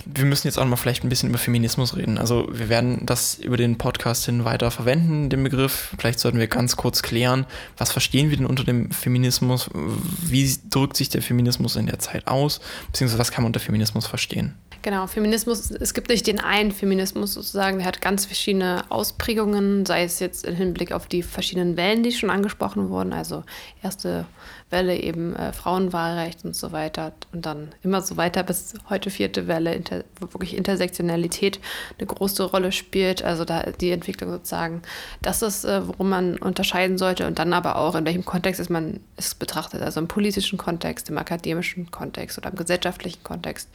wir 0.06 0.26
müssen 0.26 0.48
jetzt 0.48 0.58
auch 0.58 0.66
mal 0.66 0.76
vielleicht 0.76 1.04
ein 1.04 1.10
bisschen 1.10 1.30
über 1.30 1.38
Feminismus 1.38 1.96
reden. 1.96 2.18
Also 2.18 2.48
wir 2.52 2.70
werden 2.70 3.06
das 3.06 3.36
über 3.36 3.58
den 3.58 3.78
Podcast 3.78 4.26
hin 4.26 4.46
weiter 4.46 4.72
verwenden, 4.72 5.30
den 5.30 5.44
Begriff. 5.44 5.94
Vielleicht 5.98 6.20
sollten 6.20 6.40
wir 6.40 6.48
ganz 6.48 6.78
kurz 6.78 7.02
klären, 7.02 7.46
was 7.78 7.92
verstehen 7.92 8.30
wir 8.30 8.38
denn 8.38 8.46
unter 8.46 8.64
dem 8.64 8.92
Feminismus? 8.92 9.70
Wie 9.74 10.56
drückt 10.70 10.98
sich 10.98 11.10
der 11.10 11.22
Feminismus 11.22 11.76
in 11.76 11.88
der 11.88 12.00
Zeit 12.00 12.28
aus? 12.28 12.62
Beziehungsweise 12.88 13.20
was 13.20 13.32
kann 13.32 13.44
man 13.44 13.50
unter 13.50 13.60
Feminismus 13.60 14.08
verstehen? 14.08 14.56
Genau, 14.82 15.08
Feminismus, 15.08 15.72
es 15.72 15.94
gibt 15.94 16.08
nicht 16.08 16.26
den 16.26 16.40
einen 16.40 16.72
Feminismus 16.72 17.34
sozusagen, 17.34 17.80
der 17.80 17.88
hat 17.88 18.02
ganz 18.02 18.26
verschiedene 18.26 18.90
Ausprägungen, 18.90 19.86
sei 19.86 20.04
es 20.04 20.20
jetzt 20.20 20.46
im 20.46 20.56
Hinblick 20.56 20.94
auf 20.94 21.06
die 21.08 21.22
verschiedenen 21.22 21.76
Wellen, 21.76 22.02
die 22.02 22.14
schon 22.14 22.30
angesprochen 22.30 22.90
wurden, 22.90 23.12
also 23.12 23.44
erste 23.84 24.26
Welle 24.70 24.96
eben 24.98 25.36
äh, 25.36 25.52
Frauenwahlrecht 25.54 26.46
und 26.46 26.56
so 26.56 26.72
weiter. 26.72 27.14
Und 27.34 27.46
dann 27.46 27.70
immer 27.84 28.02
so 28.02 28.18
weiter 28.18 28.44
bis 28.44 28.76
heute 28.90 29.10
vierte 29.10 29.48
Welle, 29.48 29.74
inter, 29.74 30.04
wo 30.20 30.34
wirklich 30.34 30.56
Intersektionalität 30.56 31.60
eine 31.98 32.08
große 32.08 32.44
Rolle 32.44 32.72
spielt, 32.72 33.24
also 33.24 33.46
da 33.46 33.64
die 33.64 33.92
Entwicklung 33.92 34.32
sozusagen, 34.32 34.82
das 35.22 35.42
ist, 35.42 35.66
äh, 35.66 35.88
worum 35.88 36.10
man 36.10 36.38
unterscheiden 36.38 36.98
sollte. 36.98 37.28
Und 37.28 37.40
dann 37.40 37.54
aber 37.54 37.78
auch, 37.78 37.96
in 37.96 38.06
welchem 38.06 38.26
Kontext 38.26 38.60
ist 38.60 38.70
man 38.70 39.00
es 39.18 39.36
betrachtet, 39.36 39.82
also 39.82 40.00
im 40.00 40.08
politischen 40.08 40.58
Kontext, 40.58 41.10
im 41.10 41.18
akademischen 41.18 41.92
Kontext 41.92 42.38
oder 42.38 42.50
im 42.50 42.56
gesellschaftlichen 42.56 43.24
Kontext. 43.24 43.70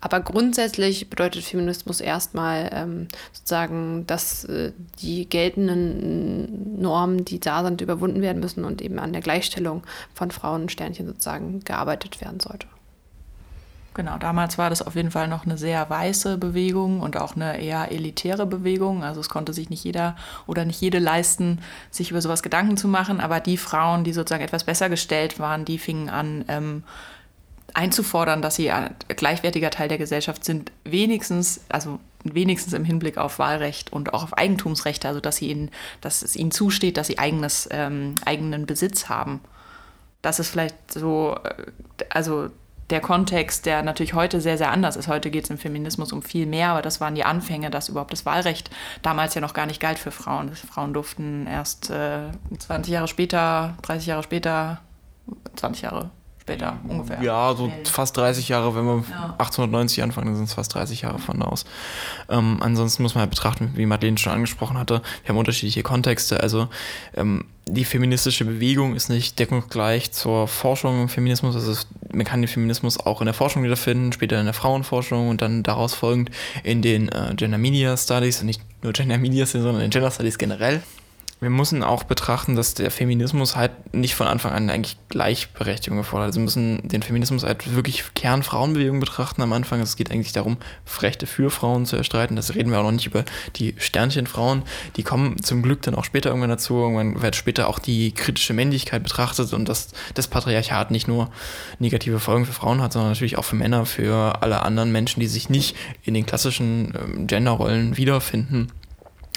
Aber 0.00 0.20
grundsätzlich 0.20 1.10
bedeutet 1.10 1.44
Feminismus 1.44 2.00
erstmal 2.00 2.70
ähm, 2.72 3.08
sozusagen, 3.32 4.06
dass 4.06 4.44
äh, 4.44 4.72
die 5.00 5.28
geltenden 5.28 6.80
Normen, 6.80 7.24
die 7.24 7.38
da 7.38 7.62
sind, 7.62 7.80
überwunden 7.82 8.22
werden 8.22 8.40
müssen 8.40 8.64
und 8.64 8.80
eben 8.80 8.98
an 8.98 9.12
der 9.12 9.20
Gleichstellung 9.20 9.82
von 10.14 10.30
Frauen 10.30 10.62
und 10.62 10.72
Sternchen 10.72 11.06
sozusagen 11.06 11.60
gearbeitet 11.60 12.20
werden 12.22 12.40
sollte. 12.40 12.66
Genau, 13.92 14.18
damals 14.18 14.56
war 14.56 14.70
das 14.70 14.82
auf 14.82 14.94
jeden 14.94 15.10
Fall 15.10 15.26
noch 15.26 15.44
eine 15.44 15.58
sehr 15.58 15.90
weiße 15.90 16.38
Bewegung 16.38 17.00
und 17.00 17.16
auch 17.16 17.34
eine 17.34 17.60
eher 17.60 17.90
elitäre 17.90 18.46
Bewegung. 18.46 19.02
Also 19.02 19.20
es 19.20 19.28
konnte 19.28 19.52
sich 19.52 19.68
nicht 19.68 19.82
jeder 19.82 20.16
oder 20.46 20.64
nicht 20.64 20.80
jede 20.80 21.00
leisten, 21.00 21.58
sich 21.90 22.12
über 22.12 22.22
sowas 22.22 22.42
Gedanken 22.42 22.76
zu 22.76 22.86
machen. 22.86 23.20
Aber 23.20 23.40
die 23.40 23.56
Frauen, 23.56 24.04
die 24.04 24.12
sozusagen 24.12 24.44
etwas 24.44 24.64
besser 24.64 24.88
gestellt 24.88 25.40
waren, 25.40 25.64
die 25.64 25.76
fingen 25.76 26.08
an, 26.08 26.44
ähm, 26.46 26.84
einzufordern, 27.74 28.42
dass 28.42 28.56
sie 28.56 28.70
ein 28.70 28.94
gleichwertiger 29.08 29.70
Teil 29.70 29.88
der 29.88 29.98
Gesellschaft 29.98 30.44
sind, 30.44 30.72
wenigstens, 30.84 31.60
also 31.68 32.00
wenigstens 32.24 32.72
im 32.72 32.84
Hinblick 32.84 33.18
auf 33.18 33.38
Wahlrecht 33.38 33.92
und 33.92 34.14
auch 34.14 34.22
auf 34.22 34.36
Eigentumsrechte, 34.36 35.08
also 35.08 35.20
dass, 35.20 35.36
sie 35.36 35.50
ihnen, 35.50 35.70
dass 36.00 36.22
es 36.22 36.36
ihnen 36.36 36.50
zusteht, 36.50 36.96
dass 36.96 37.06
sie 37.06 37.18
eigenes, 37.18 37.68
ähm, 37.70 38.14
eigenen 38.24 38.66
Besitz 38.66 39.08
haben. 39.08 39.40
Das 40.22 40.38
ist 40.38 40.50
vielleicht 40.50 40.92
so, 40.92 41.36
äh, 41.44 41.64
also 42.10 42.50
der 42.90 43.00
Kontext, 43.00 43.66
der 43.66 43.82
natürlich 43.82 44.14
heute 44.14 44.40
sehr, 44.40 44.58
sehr 44.58 44.70
anders 44.70 44.96
ist. 44.96 45.06
Heute 45.06 45.30
geht 45.30 45.44
es 45.44 45.50
im 45.50 45.58
Feminismus 45.58 46.12
um 46.12 46.22
viel 46.22 46.46
mehr, 46.46 46.70
aber 46.70 46.82
das 46.82 47.00
waren 47.00 47.14
die 47.14 47.24
Anfänge, 47.24 47.70
dass 47.70 47.88
überhaupt 47.88 48.12
das 48.12 48.26
Wahlrecht 48.26 48.70
damals 49.02 49.34
ja 49.34 49.40
noch 49.40 49.54
gar 49.54 49.66
nicht 49.66 49.80
galt 49.80 49.98
für 49.98 50.10
Frauen. 50.10 50.54
Frauen 50.54 50.92
durften 50.92 51.46
erst 51.46 51.90
äh, 51.90 52.30
20 52.58 52.92
Jahre 52.92 53.08
später, 53.08 53.76
30 53.82 54.06
Jahre 54.08 54.22
später, 54.24 54.80
20 55.54 55.82
Jahre 55.82 56.10
später 56.50 56.78
ungefähr. 56.88 57.22
Ja, 57.22 57.54
so 57.54 57.72
fast 57.84 58.16
30 58.16 58.48
Jahre, 58.48 58.74
wenn 58.74 58.84
wir 58.84 59.04
ja. 59.10 59.34
1890 59.38 60.02
anfangen, 60.02 60.28
dann 60.28 60.36
sind 60.36 60.48
es 60.48 60.54
fast 60.54 60.74
30 60.74 61.02
Jahre 61.02 61.18
von 61.18 61.38
da 61.38 61.46
aus. 61.46 61.64
Ähm, 62.28 62.58
ansonsten 62.60 63.02
muss 63.02 63.14
man 63.14 63.20
halt 63.20 63.30
betrachten, 63.30 63.72
wie 63.74 63.86
Madeleine 63.86 64.18
schon 64.18 64.32
angesprochen 64.32 64.78
hatte, 64.78 65.02
wir 65.22 65.28
haben 65.28 65.38
unterschiedliche 65.38 65.82
Kontexte. 65.82 66.40
Also 66.40 66.68
ähm, 67.16 67.44
die 67.66 67.84
feministische 67.84 68.44
Bewegung 68.44 68.96
ist 68.96 69.08
nicht 69.08 69.38
deckungsgleich 69.38 70.10
zur 70.10 70.48
Forschung 70.48 71.02
im 71.02 71.08
Feminismus. 71.08 71.54
Also 71.54 71.86
man 72.12 72.26
kann 72.26 72.42
den 72.42 72.48
Feminismus 72.48 72.98
auch 72.98 73.20
in 73.20 73.26
der 73.26 73.34
Forschung 73.34 73.62
wiederfinden, 73.62 74.12
später 74.12 74.40
in 74.40 74.46
der 74.46 74.54
Frauenforschung 74.54 75.28
und 75.28 75.42
dann 75.42 75.62
daraus 75.62 75.94
folgend 75.94 76.30
in 76.64 76.82
den 76.82 77.08
äh, 77.10 77.34
Gender 77.36 77.58
Media 77.58 77.96
Studies, 77.96 78.40
und 78.40 78.46
nicht 78.46 78.62
nur 78.82 78.92
Gender 78.92 79.18
Media, 79.18 79.46
sondern 79.46 79.80
in 79.80 79.90
Gender 79.90 80.10
Studies 80.10 80.38
generell 80.38 80.82
wir 81.40 81.48
müssen 81.50 81.82
auch 81.82 82.04
betrachten, 82.04 82.54
dass 82.54 82.74
der 82.74 82.90
Feminismus 82.90 83.56
halt 83.56 83.94
nicht 83.94 84.14
von 84.14 84.26
Anfang 84.26 84.52
an 84.52 84.68
eigentlich 84.68 84.98
Gleichberechtigung 85.08 85.98
gefordert. 85.98 86.26
Also 86.26 86.40
wir 86.40 86.44
müssen 86.44 86.86
den 86.86 87.02
Feminismus 87.02 87.44
halt 87.44 87.74
wirklich 87.74 88.04
Kernfrauenbewegung 88.14 89.00
betrachten 89.00 89.40
am 89.40 89.54
Anfang. 89.54 89.80
Es 89.80 89.96
geht 89.96 90.10
eigentlich 90.10 90.32
darum, 90.32 90.58
Rechte 91.00 91.26
für 91.26 91.50
Frauen 91.50 91.86
zu 91.86 91.96
erstreiten. 91.96 92.36
Das 92.36 92.54
reden 92.54 92.70
wir 92.70 92.78
auch 92.78 92.84
noch 92.84 92.92
nicht 92.92 93.06
über 93.06 93.24
die 93.56 93.74
Sternchenfrauen. 93.78 94.64
Die 94.96 95.02
kommen 95.02 95.42
zum 95.42 95.62
Glück 95.62 95.80
dann 95.80 95.94
auch 95.94 96.04
später 96.04 96.28
irgendwann 96.28 96.50
dazu. 96.50 96.74
Irgendwann 96.74 97.22
wird 97.22 97.36
später 97.36 97.68
auch 97.68 97.78
die 97.78 98.12
kritische 98.12 98.52
Männlichkeit 98.52 99.02
betrachtet 99.02 99.54
und 99.54 99.66
dass 99.66 99.88
das 100.12 100.28
Patriarchat 100.28 100.90
nicht 100.90 101.08
nur 101.08 101.30
negative 101.78 102.20
Folgen 102.20 102.44
für 102.44 102.52
Frauen 102.52 102.82
hat, 102.82 102.92
sondern 102.92 103.12
natürlich 103.12 103.38
auch 103.38 103.44
für 103.44 103.56
Männer, 103.56 103.86
für 103.86 104.42
alle 104.42 104.62
anderen 104.62 104.92
Menschen, 104.92 105.20
die 105.20 105.26
sich 105.26 105.48
nicht 105.48 105.74
in 106.02 106.12
den 106.12 106.26
klassischen 106.26 106.92
ähm, 106.94 107.26
Genderrollen 107.26 107.96
wiederfinden. 107.96 108.70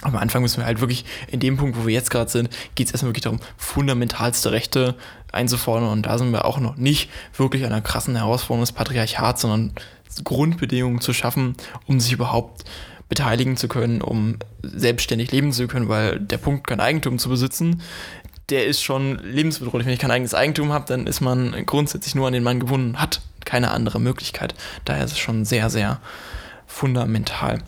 Am 0.04 0.16
Anfang 0.16 0.42
müssen 0.42 0.58
wir 0.58 0.66
halt 0.66 0.80
wirklich, 0.80 1.04
in 1.28 1.40
dem 1.40 1.56
Punkt, 1.56 1.76
wo 1.76 1.86
wir 1.86 1.94
jetzt 1.94 2.10
gerade 2.10 2.30
sind, 2.30 2.50
geht 2.74 2.86
es 2.86 2.92
erstmal 2.92 3.10
wirklich 3.10 3.24
darum, 3.24 3.40
fundamentalste 3.56 4.52
Rechte 4.52 4.94
einzufordern. 5.32 5.88
Und 5.88 6.02
da 6.06 6.18
sind 6.18 6.30
wir 6.30 6.44
auch 6.44 6.58
noch 6.58 6.76
nicht 6.76 7.10
wirklich 7.36 7.64
einer 7.64 7.80
krassen 7.80 8.16
Herausforderung 8.16 8.62
des 8.62 8.72
Patriarchats, 8.72 9.42
sondern 9.42 9.72
Grundbedingungen 10.22 11.00
zu 11.00 11.12
schaffen, 11.12 11.56
um 11.86 11.98
sich 11.98 12.12
überhaupt 12.12 12.64
beteiligen 13.08 13.56
zu 13.56 13.68
können, 13.68 14.00
um 14.00 14.36
selbstständig 14.62 15.32
leben 15.32 15.52
zu 15.52 15.66
können, 15.66 15.88
weil 15.88 16.20
der 16.20 16.38
Punkt, 16.38 16.66
kein 16.66 16.80
Eigentum 16.80 17.18
zu 17.18 17.28
besitzen, 17.28 17.82
der 18.50 18.66
ist 18.66 18.82
schon 18.82 19.18
lebensbedrohlich. 19.18 19.86
Wenn 19.86 19.94
ich 19.94 20.00
kein 20.00 20.10
eigenes 20.10 20.34
Eigentum 20.34 20.72
habe, 20.72 20.84
dann 20.86 21.06
ist 21.06 21.20
man 21.20 21.54
grundsätzlich 21.66 22.14
nur 22.14 22.26
an 22.26 22.32
den 22.32 22.42
Mann 22.42 22.60
gebunden, 22.60 23.00
hat 23.00 23.20
keine 23.44 23.70
andere 23.70 24.00
Möglichkeit. 24.00 24.54
Daher 24.84 25.04
ist 25.04 25.12
es 25.12 25.18
schon 25.18 25.44
sehr, 25.44 25.70
sehr 25.70 26.00
fundamental. 26.66 27.62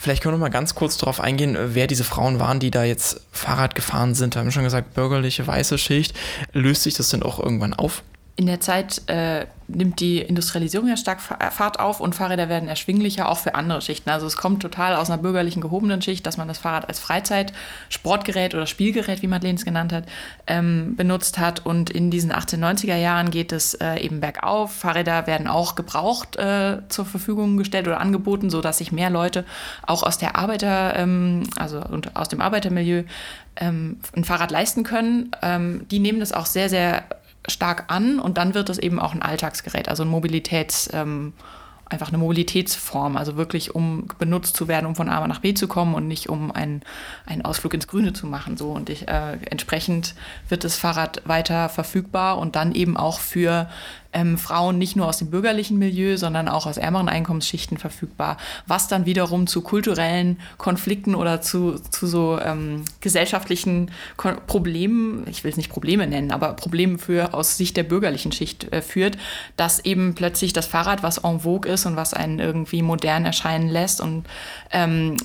Vielleicht 0.00 0.22
können 0.22 0.34
wir 0.34 0.38
mal 0.38 0.48
ganz 0.48 0.76
kurz 0.76 0.96
darauf 0.96 1.20
eingehen, 1.20 1.58
wer 1.58 1.88
diese 1.88 2.04
Frauen 2.04 2.38
waren, 2.38 2.60
die 2.60 2.70
da 2.70 2.84
jetzt 2.84 3.20
Fahrrad 3.32 3.74
gefahren 3.74 4.14
sind. 4.14 4.34
Da 4.36 4.40
haben 4.40 4.46
wir 4.46 4.52
schon 4.52 4.62
gesagt, 4.62 4.94
bürgerliche 4.94 5.44
weiße 5.44 5.76
Schicht. 5.76 6.16
Löst 6.52 6.84
sich 6.84 6.94
das 6.94 7.08
denn 7.08 7.24
auch 7.24 7.40
irgendwann 7.40 7.74
auf? 7.74 8.04
In 8.38 8.46
der 8.46 8.60
Zeit 8.60 9.02
äh, 9.08 9.46
nimmt 9.66 9.98
die 9.98 10.20
Industrialisierung 10.20 10.86
ja 10.88 10.96
stark 10.96 11.20
Fahrt 11.20 11.80
auf 11.80 11.98
und 11.98 12.14
Fahrräder 12.14 12.48
werden 12.48 12.68
erschwinglicher, 12.68 13.28
auch 13.28 13.38
für 13.38 13.56
andere 13.56 13.82
Schichten. 13.82 14.10
Also 14.10 14.28
es 14.28 14.36
kommt 14.36 14.62
total 14.62 14.94
aus 14.94 15.10
einer 15.10 15.20
bürgerlichen 15.20 15.60
gehobenen 15.60 16.00
Schicht, 16.02 16.24
dass 16.24 16.36
man 16.36 16.46
das 16.46 16.58
Fahrrad 16.58 16.88
als 16.88 17.00
Freizeit, 17.00 17.52
Sportgerät 17.88 18.54
oder 18.54 18.68
Spielgerät, 18.68 19.22
wie 19.22 19.26
Madeleine 19.26 19.58
es 19.58 19.64
genannt 19.64 19.92
hat, 19.92 20.04
ähm, 20.46 20.94
benutzt 20.94 21.38
hat. 21.38 21.66
Und 21.66 21.90
in 21.90 22.12
diesen 22.12 22.30
1890er 22.30 22.94
Jahren 22.94 23.32
geht 23.32 23.50
es 23.50 23.74
äh, 23.74 23.96
eben 23.96 24.20
bergauf. 24.20 24.72
Fahrräder 24.72 25.26
werden 25.26 25.48
auch 25.48 25.74
gebraucht 25.74 26.36
äh, 26.36 26.78
zur 26.88 27.06
Verfügung 27.06 27.56
gestellt 27.56 27.88
oder 27.88 27.98
angeboten, 27.98 28.50
sodass 28.50 28.78
sich 28.78 28.92
mehr 28.92 29.10
Leute 29.10 29.44
auch 29.84 30.04
aus 30.04 30.16
der 30.16 30.36
Arbeiter, 30.36 30.94
ähm, 30.94 31.42
also 31.56 31.80
und 31.80 32.14
aus 32.14 32.28
dem 32.28 32.40
Arbeitermilieu 32.40 33.02
ähm, 33.56 33.98
ein 34.14 34.22
Fahrrad 34.22 34.52
leisten 34.52 34.84
können. 34.84 35.32
Ähm, 35.42 35.88
die 35.90 35.98
nehmen 35.98 36.20
das 36.20 36.32
auch 36.32 36.46
sehr, 36.46 36.68
sehr 36.68 37.02
stark 37.48 37.84
an 37.88 38.20
und 38.20 38.38
dann 38.38 38.54
wird 38.54 38.68
es 38.70 38.78
eben 38.78 39.00
auch 39.00 39.14
ein 39.14 39.22
Alltagsgerät, 39.22 39.88
also 39.88 40.04
ein 40.04 40.08
Mobilitäts, 40.08 40.90
ähm, 40.92 41.32
einfach 41.90 42.08
eine 42.08 42.18
Mobilitätsform, 42.18 43.16
also 43.16 43.36
wirklich 43.36 43.74
um 43.74 44.08
benutzt 44.18 44.56
zu 44.56 44.68
werden, 44.68 44.86
um 44.86 44.94
von 44.94 45.08
A 45.08 45.26
nach 45.26 45.40
B 45.40 45.54
zu 45.54 45.68
kommen 45.68 45.94
und 45.94 46.06
nicht 46.06 46.28
um 46.28 46.50
einen, 46.50 46.82
einen 47.26 47.42
Ausflug 47.42 47.74
ins 47.74 47.86
Grüne 47.86 48.12
zu 48.12 48.26
machen. 48.26 48.56
So 48.56 48.70
und 48.70 48.90
ich, 48.90 49.08
äh, 49.08 49.38
entsprechend 49.50 50.14
wird 50.48 50.64
das 50.64 50.76
Fahrrad 50.76 51.22
weiter 51.26 51.68
verfügbar 51.68 52.38
und 52.38 52.56
dann 52.56 52.72
eben 52.72 52.96
auch 52.96 53.20
für 53.20 53.68
ähm, 54.12 54.38
Frauen 54.38 54.78
nicht 54.78 54.96
nur 54.96 55.06
aus 55.06 55.18
dem 55.18 55.30
bürgerlichen 55.30 55.78
Milieu, 55.78 56.16
sondern 56.16 56.48
auch 56.48 56.66
aus 56.66 56.76
ärmeren 56.76 57.08
Einkommensschichten 57.08 57.76
verfügbar, 57.76 58.38
was 58.66 58.88
dann 58.88 59.04
wiederum 59.06 59.46
zu 59.46 59.60
kulturellen 59.60 60.38
Konflikten 60.56 61.14
oder 61.14 61.40
zu, 61.40 61.78
zu 61.90 62.06
so 62.06 62.38
ähm, 62.40 62.84
gesellschaftlichen 63.00 63.90
Kon 64.16 64.36
Problemen, 64.46 65.26
ich 65.28 65.44
will 65.44 65.50
es 65.50 65.56
nicht 65.56 65.70
Probleme 65.70 66.06
nennen, 66.06 66.32
aber 66.32 66.54
Problemen 66.54 66.98
für 66.98 67.34
aus 67.34 67.56
Sicht 67.56 67.76
der 67.76 67.82
bürgerlichen 67.82 68.32
Schicht 68.32 68.72
äh, 68.72 68.80
führt, 68.80 69.18
dass 69.56 69.84
eben 69.84 70.14
plötzlich 70.14 70.52
das 70.52 70.66
Fahrrad, 70.66 71.02
was 71.02 71.18
en 71.18 71.40
vogue 71.40 71.70
ist 71.70 71.77
und 71.86 71.96
was 71.96 72.14
einen 72.14 72.38
irgendwie 72.38 72.82
modern 72.82 73.24
erscheinen 73.24 73.68
lässt 73.68 74.00
und 74.00 74.24
ähm, 74.70 75.16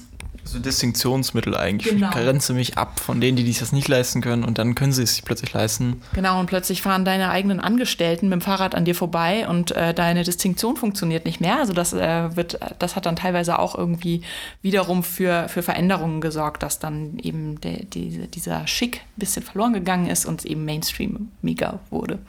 so 0.46 0.60
Distinktionsmittel 0.60 1.56
eigentlich. 1.56 1.94
Genau. 1.94 2.10
Ich 2.10 2.16
grenze 2.16 2.54
mich 2.54 2.78
ab 2.78 3.00
von 3.00 3.22
denen, 3.22 3.38
die 3.38 3.46
sich 3.46 3.60
das 3.60 3.72
nicht 3.72 3.88
leisten 3.88 4.22
können 4.22 4.44
und 4.44 4.58
dann 4.58 4.76
können 4.76 4.92
sie 4.92 5.04
es 5.04 5.16
sich 5.16 5.24
plötzlich 5.24 5.54
leisten. 5.54 6.02
Genau, 6.14 6.40
und 6.40 6.48
plötzlich 6.48 6.82
fahren 6.82 7.06
deine 7.06 7.30
eigenen 7.30 7.60
Angestellten 7.60 8.28
mit 8.28 8.40
dem 8.40 8.42
Fahrrad 8.42 8.76
an 8.76 8.84
dir 8.84 8.96
vorbei 8.96 9.48
und 9.48 9.72
äh, 9.72 9.94
deine 9.94 10.24
Distinktion 10.24 10.76
funktioniert 10.76 11.26
nicht 11.26 11.40
mehr. 11.40 11.60
Also 11.60 11.74
das 11.74 11.94
äh, 11.94 12.36
wird, 12.36 12.60
das 12.80 12.96
hat 12.96 13.06
dann 13.06 13.16
teilweise 13.16 13.58
auch 13.58 13.78
irgendwie 13.78 14.22
wiederum 14.62 15.04
für, 15.04 15.48
für 15.48 15.64
Veränderungen 15.64 16.20
gesorgt, 16.20 16.62
dass 16.64 16.80
dann 16.80 17.20
eben 17.20 17.62
der, 17.62 17.86
die, 17.86 18.28
dieser 18.28 18.68
Schick 18.68 18.98
ein 18.98 19.20
bisschen 19.20 19.44
verloren 19.44 19.74
gegangen 19.74 20.08
ist 20.08 20.26
und 20.26 20.44
eben 20.46 20.66
Mainstream 20.66 21.32
mega 21.42 21.80
wurde. 21.90 22.20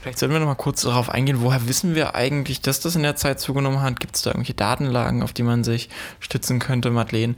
Vielleicht 0.00 0.18
sollten 0.18 0.34
wir 0.34 0.40
noch 0.40 0.46
mal 0.46 0.54
kurz 0.54 0.82
darauf 0.82 1.10
eingehen, 1.10 1.40
woher 1.40 1.66
wissen 1.68 1.94
wir 1.94 2.14
eigentlich, 2.14 2.60
dass 2.60 2.80
das 2.80 2.94
in 2.94 3.02
der 3.02 3.16
Zeit 3.16 3.40
zugenommen 3.40 3.80
hat? 3.82 3.98
Gibt 3.98 4.16
es 4.16 4.22
da 4.22 4.30
irgendwelche 4.30 4.54
Datenlagen, 4.54 5.22
auf 5.22 5.32
die 5.32 5.42
man 5.42 5.64
sich 5.64 5.88
stützen 6.20 6.60
könnte, 6.60 6.90
Madeleine? 6.90 7.34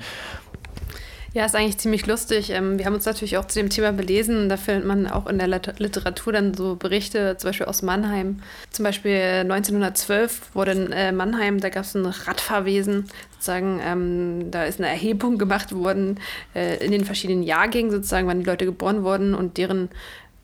Ja, 1.33 1.45
ist 1.45 1.55
eigentlich 1.55 1.79
ziemlich 1.79 2.07
lustig. 2.07 2.51
Ähm, 2.51 2.77
wir 2.79 2.87
haben 2.87 2.95
uns 2.95 3.05
natürlich 3.05 3.39
auch 3.39 3.45
zu 3.45 3.61
dem 3.61 3.71
Thema 3.71 3.93
belesen. 3.93 4.49
Da 4.49 4.57
findet 4.57 4.85
man 4.85 5.07
auch 5.07 5.29
in 5.29 5.39
der 5.39 5.47
Literatur 5.47 6.33
dann 6.33 6.55
so 6.55 6.75
Berichte, 6.75 7.37
zum 7.37 7.51
Beispiel 7.51 7.67
aus 7.67 7.83
Mannheim. 7.83 8.43
Zum 8.71 8.85
Beispiel 8.85 9.43
1912 9.43 10.55
wurde 10.55 10.73
in 10.73 10.93
äh, 10.93 11.13
Mannheim, 11.13 11.61
da 11.61 11.69
gab 11.69 11.85
es 11.85 11.95
ein 11.95 12.05
Radfahrwesen. 12.05 13.07
Sozusagen, 13.31 13.81
ähm, 13.85 14.51
da 14.51 14.65
ist 14.65 14.81
eine 14.81 14.89
Erhebung 14.89 15.39
gemacht 15.39 15.73
worden 15.73 16.19
äh, 16.55 16.85
in 16.85 16.91
den 16.91 17.05
verschiedenen 17.05 17.45
Jahrgängen, 17.45 17.93
sozusagen, 17.93 18.27
wann 18.27 18.41
die 18.41 18.47
Leute 18.47 18.65
geboren 18.65 19.05
wurden 19.05 19.35
und 19.37 19.57
deren 19.57 19.89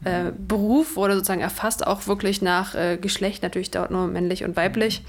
äh, 0.07 0.31
Beruf 0.39 0.95
wurde 0.95 1.15
sozusagen 1.15 1.41
erfasst, 1.41 1.85
auch 1.85 2.07
wirklich 2.07 2.41
nach 2.41 2.77
äh, 2.77 2.97
Geschlecht, 2.97 3.43
natürlich 3.43 3.73
dort 3.73 3.91
nur 3.91 4.07
männlich 4.07 4.45
und 4.45 4.55
weiblich. 4.57 5.03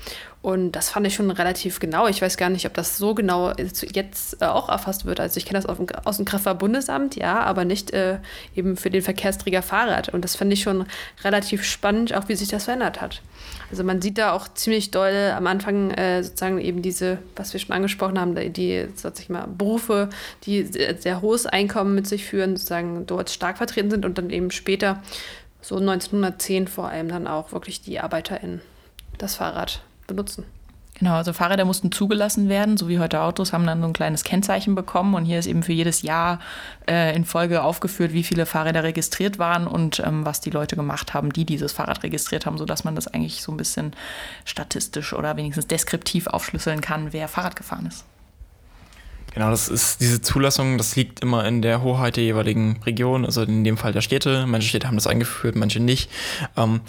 Und 0.47 0.77
das 0.77 0.87
fand 0.87 1.05
ich 1.05 1.13
schon 1.13 1.29
relativ 1.29 1.81
genau. 1.81 2.07
Ich 2.07 2.21
weiß 2.21 2.37
gar 2.37 2.49
nicht, 2.49 2.65
ob 2.65 2.73
das 2.73 2.97
so 2.97 3.13
genau 3.13 3.51
jetzt 3.57 4.41
äh, 4.41 4.45
auch 4.45 4.69
erfasst 4.69 5.03
wird. 5.03 5.19
Also 5.19 5.35
ich 5.35 5.45
kenne 5.45 5.61
das 5.61 5.75
dem, 5.75 5.87
aus 6.05 6.15
dem 6.15 6.25
Kraftfahrbundesamt, 6.25 7.17
ja, 7.17 7.41
aber 7.41 7.65
nicht 7.65 7.91
äh, 7.91 8.19
eben 8.55 8.77
für 8.77 8.89
den 8.89 9.01
Verkehrsträger 9.01 9.61
Fahrrad. 9.61 10.07
Und 10.07 10.23
das 10.23 10.37
fand 10.37 10.53
ich 10.53 10.61
schon 10.61 10.85
relativ 11.25 11.65
spannend, 11.65 12.13
auch 12.13 12.29
wie 12.29 12.35
sich 12.35 12.47
das 12.47 12.63
verändert 12.63 13.01
hat. 13.01 13.21
Also 13.71 13.83
man 13.83 14.01
sieht 14.01 14.17
da 14.17 14.31
auch 14.31 14.47
ziemlich 14.47 14.89
doll 14.91 15.33
am 15.35 15.47
Anfang 15.47 15.91
äh, 15.91 16.23
sozusagen 16.23 16.61
eben 16.61 16.81
diese, 16.81 17.17
was 17.35 17.51
wir 17.51 17.59
schon 17.59 17.75
angesprochen 17.75 18.17
haben, 18.17 18.33
die 18.53 18.87
sag 18.95 19.27
mal, 19.27 19.47
Berufe, 19.49 20.07
die 20.45 20.63
sehr, 20.63 20.97
sehr 20.97 21.21
hohes 21.21 21.45
Einkommen 21.45 21.93
mit 21.93 22.07
sich 22.07 22.23
führen, 22.23 22.55
sozusagen 22.55 23.05
dort 23.05 23.31
stark 23.31 23.57
vertreten 23.57 23.91
sind 23.91 24.05
und 24.05 24.17
dann 24.17 24.29
eben 24.29 24.51
später, 24.51 25.03
so 25.59 25.75
1910 25.75 26.69
vor 26.69 26.87
allem, 26.87 27.09
dann 27.09 27.27
auch 27.27 27.51
wirklich 27.51 27.81
die 27.81 27.99
ArbeiterInnen 27.99 28.61
das 29.17 29.35
Fahrrad 29.35 29.81
benutzen. 30.07 30.45
Genau, 30.99 31.13
also 31.13 31.31
Fahrräder 31.31 31.63
mussten 31.63 31.91
zugelassen 31.91 32.49
werden, 32.49 32.75
so 32.75 32.89
wie 32.89 32.97
heute 32.97 33.21
Autos, 33.21 33.53
haben 33.53 33.67
dann 33.67 33.81
so 33.81 33.87
ein 33.87 33.93
kleines 33.93 34.23
Kennzeichen 34.23 34.73
bekommen 34.73 35.13
und 35.13 35.25
hier 35.25 35.37
ist 35.37 35.45
eben 35.45 35.61
für 35.61 35.73
jedes 35.73 36.01
Jahr 36.01 36.39
äh, 36.89 37.15
in 37.15 37.23
Folge 37.23 37.61
aufgeführt, 37.61 38.13
wie 38.13 38.23
viele 38.23 38.47
Fahrräder 38.47 38.81
registriert 38.81 39.37
waren 39.37 39.67
und 39.67 39.99
ähm, 39.99 40.25
was 40.25 40.41
die 40.41 40.49
Leute 40.49 40.75
gemacht 40.75 41.13
haben, 41.13 41.31
die 41.31 41.45
dieses 41.45 41.71
Fahrrad 41.71 42.01
registriert 42.01 42.47
haben, 42.47 42.57
sodass 42.57 42.83
man 42.83 42.95
das 42.95 43.07
eigentlich 43.07 43.43
so 43.43 43.51
ein 43.51 43.57
bisschen 43.57 43.93
statistisch 44.43 45.13
oder 45.13 45.37
wenigstens 45.37 45.67
deskriptiv 45.67 46.25
aufschlüsseln 46.25 46.81
kann, 46.81 47.13
wer 47.13 47.27
Fahrrad 47.27 47.55
gefahren 47.55 47.85
ist. 47.85 48.03
Genau, 49.37 49.51
das 49.51 49.69
ist 49.69 50.01
diese 50.01 50.19
Zulassung, 50.19 50.79
das 50.79 50.95
liegt 50.95 51.19
immer 51.19 51.45
in 51.45 51.61
der 51.61 51.83
Hoheit 51.83 52.15
der 52.15 52.23
jeweiligen 52.23 52.81
Region, 52.87 53.23
also 53.23 53.43
in 53.43 53.63
dem 53.63 53.77
Fall 53.77 53.93
der 53.93 54.01
Städte. 54.01 54.47
Manche 54.47 54.67
Städte 54.67 54.87
haben 54.87 54.95
das 54.95 55.05
eingeführt, 55.05 55.55
manche 55.55 55.79
nicht. 55.79 56.09
Ähm, 56.55 56.81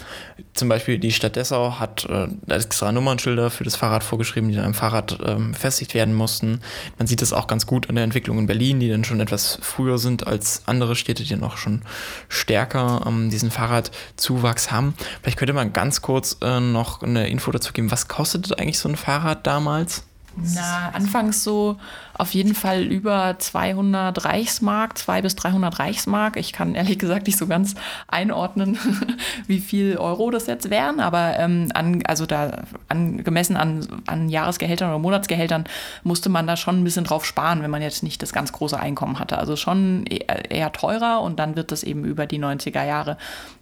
zum 0.55 0.67
Beispiel 0.67 0.97
die 0.97 1.11
Stadt 1.11 1.35
Dessau 1.35 1.79
hat 1.79 2.05
äh, 2.09 2.27
extra 2.51 2.91
Nummernschilder 2.91 3.51
für 3.51 3.65
das 3.65 3.75
Fahrrad 3.75 4.03
vorgeschrieben, 4.03 4.49
die 4.49 4.55
dann 4.55 4.65
am 4.65 4.73
Fahrrad 4.73 5.19
ähm, 5.23 5.51
befestigt 5.51 5.93
werden 5.93 6.15
mussten. 6.15 6.61
Man 6.97 7.05
sieht 7.05 7.21
das 7.21 7.33
auch 7.33 7.45
ganz 7.45 7.67
gut 7.67 7.87
an 7.87 7.93
der 7.93 8.03
Entwicklung 8.03 8.39
in 8.39 8.47
Berlin, 8.47 8.79
die 8.79 8.89
dann 8.89 9.03
schon 9.03 9.19
etwas 9.19 9.59
früher 9.61 9.99
sind 9.99 10.25
als 10.25 10.63
andere 10.65 10.95
Städte, 10.95 11.23
die 11.23 11.35
noch 11.35 11.57
schon 11.57 11.83
stärker 12.29 13.03
ähm, 13.05 13.29
diesen 13.29 13.51
Fahrradzuwachs 13.51 14.71
haben. 14.71 14.95
Vielleicht 15.21 15.37
könnte 15.37 15.53
man 15.53 15.71
ganz 15.71 16.01
kurz 16.01 16.37
äh, 16.41 16.59
noch 16.59 17.03
eine 17.03 17.29
Info 17.29 17.51
dazu 17.51 17.73
geben, 17.73 17.91
was 17.91 18.07
kostete 18.07 18.57
eigentlich 18.57 18.79
so 18.79 18.89
ein 18.89 18.95
Fahrrad 18.95 19.45
damals? 19.45 20.08
Na, 20.55 20.89
anfangs 20.93 21.43
so 21.43 21.77
auf 22.13 22.33
jeden 22.33 22.53
Fall 22.53 22.83
über 22.83 23.35
200 23.37 24.25
Reichsmark, 24.25 24.97
200 24.97 25.23
bis 25.23 25.35
300 25.35 25.79
Reichsmark. 25.79 26.37
Ich 26.37 26.53
kann 26.53 26.75
ehrlich 26.75 26.99
gesagt 26.99 27.27
nicht 27.27 27.37
so 27.37 27.47
ganz 27.47 27.75
einordnen, 28.07 28.77
wie 29.47 29.59
viel 29.59 29.97
Euro 29.97 30.29
das 30.29 30.47
jetzt 30.47 30.69
wären, 30.69 30.99
aber 30.99 31.39
ähm, 31.39 31.71
an, 31.73 32.03
also 32.05 32.25
da 32.25 32.63
an, 32.89 33.23
gemessen 33.23 33.55
an, 33.55 33.87
an 34.05 34.29
Jahresgehältern 34.29 34.89
oder 34.89 34.99
Monatsgehältern 34.99 35.65
musste 36.03 36.29
man 36.29 36.47
da 36.47 36.57
schon 36.57 36.81
ein 36.81 36.83
bisschen 36.83 37.05
drauf 37.05 37.25
sparen, 37.25 37.63
wenn 37.63 37.71
man 37.71 37.81
jetzt 37.81 38.03
nicht 38.03 38.21
das 38.21 38.33
ganz 38.33 38.51
große 38.51 38.79
Einkommen 38.79 39.19
hatte. 39.19 39.37
Also 39.37 39.55
schon 39.55 40.05
e-, 40.09 40.25
eher 40.49 40.71
teurer 40.71 41.21
und 41.21 41.39
dann 41.39 41.55
wird 41.55 41.71
das 41.71 41.83
eben 41.83 42.03
über 42.03 42.25
die 42.25 42.39
90er 42.39 42.85
Jahre 42.85 43.17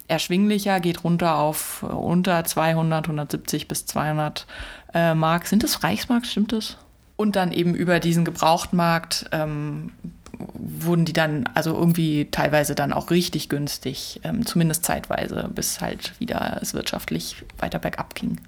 erschwinglicher, 0.08 0.80
geht 0.80 1.04
runter 1.04 1.36
auf 1.36 1.82
unter 1.82 2.42
200, 2.42 3.06
170 3.06 3.68
bis 3.68 3.86
200 3.86 4.46
äh, 4.98 5.14
Mark. 5.14 5.46
Sind 5.46 5.62
das 5.62 5.82
Reichsmark, 5.82 6.26
stimmt 6.26 6.52
das? 6.52 6.76
Und 7.16 7.36
dann 7.36 7.52
eben 7.52 7.74
über 7.74 8.00
diesen 8.00 8.24
Gebrauchtmarkt 8.24 9.26
ähm, 9.32 9.92
wurden 10.54 11.04
die 11.04 11.12
dann 11.12 11.48
also 11.54 11.74
irgendwie 11.74 12.28
teilweise 12.30 12.74
dann 12.74 12.92
auch 12.92 13.10
richtig 13.10 13.48
günstig, 13.48 14.20
ähm, 14.24 14.46
zumindest 14.46 14.84
zeitweise, 14.84 15.50
bis 15.54 15.80
halt 15.80 16.18
wieder 16.20 16.58
es 16.62 16.74
wirtschaftlich 16.74 17.44
weiter 17.58 17.78
bergab 17.78 18.14
ging. 18.14 18.40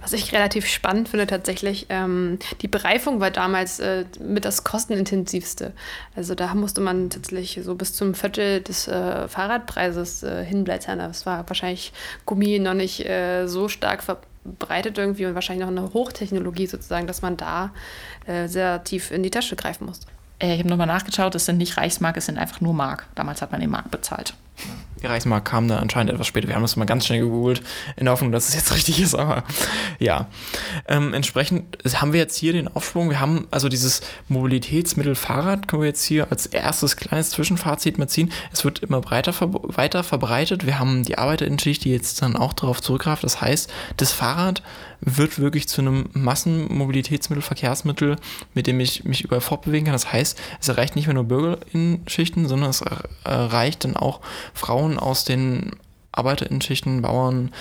Was 0.00 0.12
ich 0.12 0.32
relativ 0.32 0.66
spannend 0.66 1.08
finde 1.08 1.26
tatsächlich, 1.26 1.86
ähm, 1.88 2.38
die 2.62 2.68
Bereifung 2.68 3.20
war 3.20 3.30
damals 3.30 3.78
äh, 3.80 4.04
mit 4.20 4.44
das 4.44 4.64
kostenintensivste. 4.64 5.72
Also 6.16 6.34
da 6.34 6.54
musste 6.54 6.80
man 6.80 7.10
tatsächlich 7.10 7.60
so 7.62 7.74
bis 7.74 7.94
zum 7.94 8.14
Viertel 8.14 8.60
des 8.60 8.88
äh, 8.88 9.28
Fahrradpreises 9.28 10.22
äh, 10.22 10.44
hinblättern. 10.44 10.98
Das 11.00 11.26
war 11.26 11.48
wahrscheinlich 11.48 11.92
Gummi 12.26 12.58
noch 12.58 12.74
nicht 12.74 13.06
äh, 13.06 13.46
so 13.46 13.68
stark 13.68 14.02
verbreitet 14.56 14.98
irgendwie 14.98 15.26
und 15.26 15.34
wahrscheinlich 15.34 15.66
noch 15.66 15.72
eine 15.72 15.92
Hochtechnologie 15.92 16.66
sozusagen, 16.66 17.06
dass 17.06 17.22
man 17.22 17.36
da 17.36 17.70
äh, 18.26 18.48
sehr 18.48 18.84
tief 18.84 19.10
in 19.10 19.22
die 19.22 19.30
Tasche 19.30 19.56
greifen 19.56 19.86
musste. 19.86 20.06
Äh, 20.38 20.54
ich 20.54 20.58
habe 20.60 20.68
nochmal 20.68 20.86
nachgeschaut, 20.86 21.34
es 21.34 21.46
sind 21.46 21.58
nicht 21.58 21.76
Reichsmark, 21.76 22.16
es 22.16 22.26
sind 22.26 22.38
einfach 22.38 22.60
nur 22.60 22.74
Mark. 22.74 23.06
Damals 23.14 23.42
hat 23.42 23.52
man 23.52 23.60
den 23.60 23.70
Mark 23.70 23.90
bezahlt. 23.90 24.34
Reichsmark 25.06 25.44
kam 25.44 25.68
dann 25.68 25.78
anscheinend 25.78 26.12
etwas 26.12 26.26
später. 26.26 26.48
Wir 26.48 26.54
haben 26.54 26.62
das 26.62 26.76
mal 26.76 26.84
ganz 26.84 27.06
schnell 27.06 27.20
gegoogelt, 27.20 27.62
in 27.96 28.04
der 28.04 28.12
Hoffnung, 28.12 28.32
dass 28.32 28.48
es 28.48 28.54
jetzt 28.54 28.72
richtig 28.74 29.00
ist, 29.00 29.14
aber 29.14 29.44
ja. 29.98 30.28
Ähm, 30.86 31.14
entsprechend 31.14 31.78
haben 31.94 32.12
wir 32.12 32.20
jetzt 32.20 32.36
hier 32.36 32.52
den 32.52 32.68
Aufschwung. 32.68 33.10
Wir 33.10 33.20
haben 33.20 33.46
also 33.50 33.68
dieses 33.68 34.00
Mobilitätsmittel 34.28 35.14
Fahrrad, 35.14 35.68
können 35.68 35.82
wir 35.82 35.88
jetzt 35.88 36.04
hier 36.04 36.30
als 36.30 36.46
erstes 36.46 36.96
kleines 36.96 37.30
Zwischenfazit 37.30 37.98
mitziehen. 37.98 38.32
Es 38.52 38.64
wird 38.64 38.80
immer 38.80 39.00
breiter 39.00 39.34
weiter 39.40 40.04
verbreitet. 40.04 40.66
Wir 40.66 40.78
haben 40.78 41.04
die 41.04 41.18
Arbeiterinnenschicht, 41.18 41.84
die 41.84 41.90
jetzt 41.90 42.22
dann 42.22 42.36
auch 42.36 42.52
darauf 42.52 42.80
zurückgreift. 42.80 43.24
Das 43.24 43.40
heißt, 43.40 43.70
das 43.96 44.12
Fahrrad 44.12 44.62
wird 45.00 45.38
wirklich 45.38 45.68
zu 45.68 45.80
einem 45.80 46.06
Massenmobilitätsmittel, 46.12 47.42
Verkehrsmittel, 47.42 48.16
mit 48.54 48.66
dem 48.66 48.80
ich 48.80 49.04
mich 49.04 49.22
überall 49.22 49.40
fortbewegen 49.40 49.86
kann. 49.86 49.94
Das 49.94 50.12
heißt, 50.12 50.38
es 50.60 50.68
erreicht 50.68 50.96
nicht 50.96 51.06
mehr 51.06 51.14
nur 51.14 51.24
Bürgerinnenschichten, 51.24 52.48
sondern 52.48 52.70
es 52.70 52.82
erreicht 53.24 53.84
dann 53.84 53.96
auch 53.96 54.20
Frauen 54.54 54.98
aus 54.98 55.24
den 55.24 55.72
Arbeiterinnenschichten, 56.12 57.02
Bauern, 57.02 57.52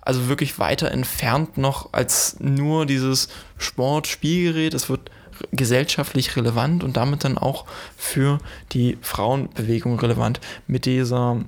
also 0.00 0.28
wirklich 0.28 0.58
weiter 0.58 0.90
entfernt 0.90 1.58
noch 1.58 1.92
als 1.92 2.36
nur 2.38 2.86
dieses 2.86 3.28
Sport-Spielgerät. 3.58 4.72
Es 4.74 4.88
wird 4.88 5.10
gesellschaftlich 5.50 6.36
relevant 6.36 6.84
und 6.84 6.96
damit 6.96 7.24
dann 7.24 7.38
auch 7.38 7.64
für 7.96 8.38
die 8.72 8.98
Frauenbewegung 9.00 9.98
relevant 9.98 10.40
mit 10.68 10.86
dieser 10.86 11.40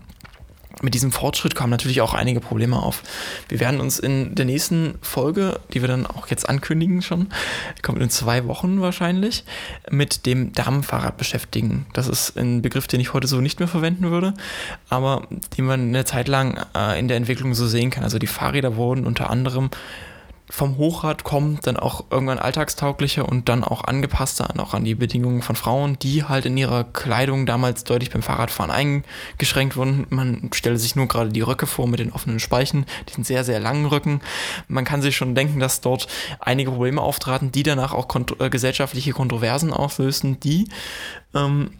mit 0.82 0.94
diesem 0.94 1.10
Fortschritt 1.10 1.54
kommen 1.54 1.70
natürlich 1.70 2.00
auch 2.02 2.12
einige 2.12 2.40
Probleme 2.40 2.82
auf. 2.82 3.02
Wir 3.48 3.60
werden 3.60 3.80
uns 3.80 3.98
in 3.98 4.34
der 4.34 4.44
nächsten 4.44 4.98
Folge, 5.00 5.60
die 5.72 5.80
wir 5.80 5.88
dann 5.88 6.06
auch 6.06 6.28
jetzt 6.28 6.48
ankündigen 6.48 7.00
schon, 7.00 7.28
kommt 7.82 8.02
in 8.02 8.10
zwei 8.10 8.46
Wochen 8.46 8.80
wahrscheinlich, 8.80 9.44
mit 9.90 10.26
dem 10.26 10.52
Damenfahrrad 10.52 11.16
beschäftigen. 11.16 11.86
Das 11.94 12.08
ist 12.08 12.36
ein 12.36 12.60
Begriff, 12.60 12.86
den 12.86 13.00
ich 13.00 13.14
heute 13.14 13.26
so 13.26 13.40
nicht 13.40 13.58
mehr 13.58 13.68
verwenden 13.68 14.10
würde, 14.10 14.34
aber 14.90 15.26
den 15.56 15.64
man 15.64 15.80
eine 15.80 16.04
Zeit 16.04 16.28
lang 16.28 16.60
äh, 16.76 16.98
in 16.98 17.08
der 17.08 17.16
Entwicklung 17.16 17.54
so 17.54 17.66
sehen 17.66 17.90
kann. 17.90 18.04
Also 18.04 18.18
die 18.18 18.26
Fahrräder 18.26 18.76
wurden 18.76 19.06
unter 19.06 19.30
anderem 19.30 19.70
vom 20.48 20.76
Hochrad 20.76 21.24
kommt, 21.24 21.66
dann 21.66 21.76
auch 21.76 22.04
irgendwann 22.10 22.38
alltagstauglicher 22.38 23.28
und 23.28 23.48
dann 23.48 23.64
auch 23.64 23.84
angepasster 23.84 24.46
auch 24.66 24.74
an 24.74 24.84
die 24.84 24.94
Bedingungen 24.94 25.42
von 25.42 25.56
Frauen, 25.56 25.98
die 25.98 26.24
halt 26.24 26.46
in 26.46 26.56
ihrer 26.56 26.84
Kleidung 26.84 27.46
damals 27.46 27.84
deutlich 27.84 28.10
beim 28.10 28.22
Fahrradfahren 28.22 28.70
eingeschränkt 28.70 29.76
wurden. 29.76 30.06
Man 30.10 30.50
stelle 30.52 30.78
sich 30.78 30.96
nur 30.96 31.06
gerade 31.06 31.30
die 31.30 31.40
Röcke 31.40 31.66
vor 31.66 31.86
mit 31.86 32.00
den 32.00 32.12
offenen 32.12 32.40
Speichen, 32.40 32.86
diesen 33.08 33.24
sehr, 33.24 33.44
sehr 33.44 33.60
langen 33.60 33.86
Röcken. 33.86 34.20
Man 34.68 34.84
kann 34.84 35.02
sich 35.02 35.16
schon 35.16 35.34
denken, 35.34 35.60
dass 35.60 35.80
dort 35.80 36.08
einige 36.40 36.70
Probleme 36.70 37.00
auftraten, 37.00 37.52
die 37.52 37.62
danach 37.62 37.94
auch 37.94 38.08
kont 38.08 38.40
äh, 38.40 38.50
gesellschaftliche 38.50 39.12
Kontroversen 39.12 39.72
auslösten, 39.72 40.40
die 40.40 40.68
ähm, 41.34 41.70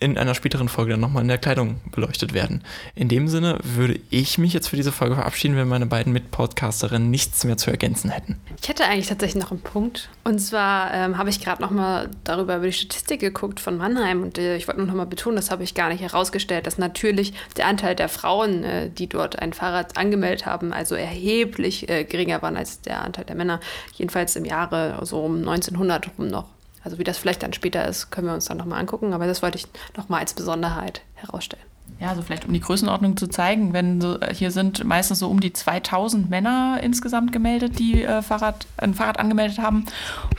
in 0.00 0.18
einer 0.18 0.34
späteren 0.34 0.68
Folge 0.68 0.92
dann 0.92 1.00
nochmal 1.00 1.22
in 1.22 1.28
der 1.28 1.38
Kleidung 1.38 1.80
beleuchtet 1.90 2.34
werden. 2.34 2.62
In 2.94 3.08
dem 3.08 3.28
Sinne 3.28 3.58
würde 3.62 3.98
ich 4.10 4.38
mich 4.38 4.52
jetzt 4.52 4.68
für 4.68 4.76
diese 4.76 4.92
Folge 4.92 5.14
verabschieden, 5.14 5.56
wenn 5.56 5.68
meine 5.68 5.86
beiden 5.86 6.12
Mitpodcasterinnen 6.12 7.10
nichts 7.10 7.44
mehr 7.44 7.56
zu 7.56 7.70
ergänzen 7.70 8.10
hätten. 8.10 8.36
Ich 8.60 8.68
hätte 8.68 8.84
eigentlich 8.84 9.08
tatsächlich 9.08 9.42
noch 9.42 9.50
einen 9.50 9.60
Punkt. 9.60 10.08
Und 10.24 10.38
zwar 10.38 10.92
ähm, 10.92 11.18
habe 11.18 11.30
ich 11.30 11.40
gerade 11.40 11.62
nochmal 11.62 12.10
darüber 12.24 12.56
über 12.56 12.66
die 12.66 12.72
Statistik 12.72 13.20
geguckt 13.20 13.60
von 13.60 13.76
Mannheim 13.76 14.22
und 14.22 14.38
äh, 14.38 14.56
ich 14.56 14.68
wollte 14.68 14.82
noch 14.82 14.94
mal 14.94 15.06
betonen, 15.06 15.36
das 15.36 15.50
habe 15.50 15.62
ich 15.62 15.74
gar 15.74 15.88
nicht 15.88 16.02
herausgestellt, 16.02 16.66
dass 16.66 16.78
natürlich 16.78 17.32
der 17.56 17.66
Anteil 17.66 17.94
der 17.94 18.08
Frauen, 18.08 18.64
äh, 18.64 18.90
die 18.90 19.08
dort 19.08 19.38
ein 19.38 19.52
Fahrrad 19.52 19.96
angemeldet 19.96 20.46
haben, 20.46 20.72
also 20.72 20.94
erheblich 20.94 21.88
äh, 21.88 22.04
geringer 22.04 22.42
waren 22.42 22.56
als 22.56 22.80
der 22.80 23.02
Anteil 23.02 23.24
der 23.24 23.36
Männer. 23.36 23.60
Jedenfalls 23.94 24.36
im 24.36 24.44
Jahre 24.44 24.98
so 25.04 25.20
um 25.20 25.38
1900 25.38 26.10
rum 26.18 26.28
noch. 26.28 26.55
Also 26.86 26.98
wie 26.98 27.04
das 27.04 27.18
vielleicht 27.18 27.42
dann 27.42 27.52
später 27.52 27.84
ist, 27.88 28.12
können 28.12 28.28
wir 28.28 28.34
uns 28.34 28.44
dann 28.44 28.58
nochmal 28.58 28.78
angucken. 28.78 29.12
Aber 29.12 29.26
das 29.26 29.42
wollte 29.42 29.58
ich 29.58 29.66
nochmal 29.96 30.20
als 30.20 30.34
Besonderheit 30.34 31.02
herausstellen. 31.16 31.64
Ja, 31.98 32.10
also 32.10 32.22
vielleicht 32.22 32.44
um 32.44 32.52
die 32.52 32.60
Größenordnung 32.60 33.16
zu 33.16 33.26
zeigen, 33.26 33.72
wenn 33.72 34.00
so, 34.00 34.20
hier 34.32 34.52
sind 34.52 34.84
meistens 34.84 35.18
so 35.18 35.28
um 35.28 35.40
die 35.40 35.52
2000 35.52 36.30
Männer 36.30 36.78
insgesamt 36.80 37.32
gemeldet, 37.32 37.80
die 37.80 38.04
äh, 38.04 38.22
Fahrrad, 38.22 38.68
ein 38.76 38.94
Fahrrad 38.94 39.18
angemeldet 39.18 39.58
haben 39.58 39.86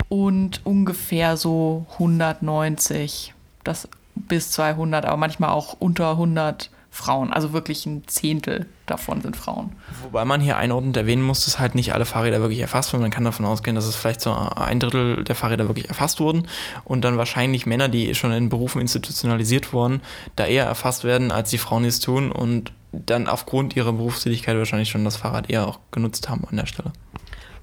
und 0.08 0.66
ungefähr 0.66 1.36
so 1.36 1.86
190 1.94 3.34
das 3.66 3.90
bis 4.16 4.52
200, 4.52 5.06
aber 5.06 5.18
manchmal 5.18 5.50
auch 5.50 5.76
unter 5.80 6.12
100 6.12 6.70
Frauen. 6.98 7.32
Also 7.32 7.54
wirklich 7.54 7.86
ein 7.86 8.08
Zehntel 8.08 8.66
davon 8.88 9.22
sind 9.22 9.38
Frauen. 9.38 9.74
Wobei 10.02 10.26
man 10.26 10.42
hier 10.42 10.58
einordnend 10.58 10.98
erwähnen 10.98 11.22
muss, 11.22 11.46
dass 11.46 11.60
halt 11.60 11.76
nicht 11.76 11.94
alle 11.94 12.06
Fahrräder 12.06 12.42
wirklich 12.42 12.60
erfasst 12.60 12.92
wurden. 12.92 13.04
Man 13.04 13.12
kann 13.12 13.24
davon 13.24 13.46
ausgehen, 13.46 13.76
dass 13.76 13.86
es 13.86 13.96
vielleicht 13.96 14.20
so 14.20 14.34
ein 14.34 14.80
Drittel 14.80 15.24
der 15.24 15.36
Fahrräder 15.36 15.68
wirklich 15.68 15.90
erfasst 15.90 16.20
wurden 16.20 16.48
und 16.86 17.06
dann 17.06 17.18
wahrscheinlich 17.18 17.68
Männer, 17.68 17.88
die 17.88 18.16
schon 18.16 18.32
in 18.32 18.50
Berufen 18.50 18.82
institutionalisiert 18.82 19.74
wurden, 19.74 20.02
da 20.36 20.48
eher 20.48 20.66
erfasst 20.66 21.04
werden, 21.04 21.32
als 21.32 21.52
die 21.52 21.60
Frauen, 21.60 21.84
die 21.84 21.90
es 21.90 22.00
tun 22.00 22.32
und 22.32 22.74
dann 22.92 23.28
aufgrund 23.28 23.76
ihrer 23.76 23.94
Berufstätigkeit 23.94 24.58
wahrscheinlich 24.58 24.90
schon 24.90 25.06
das 25.06 25.18
Fahrrad 25.18 25.52
eher 25.52 25.68
auch 25.68 25.80
genutzt 25.92 26.30
haben 26.30 26.46
an 26.50 26.58
der 26.58 26.66
Stelle. 26.66 26.92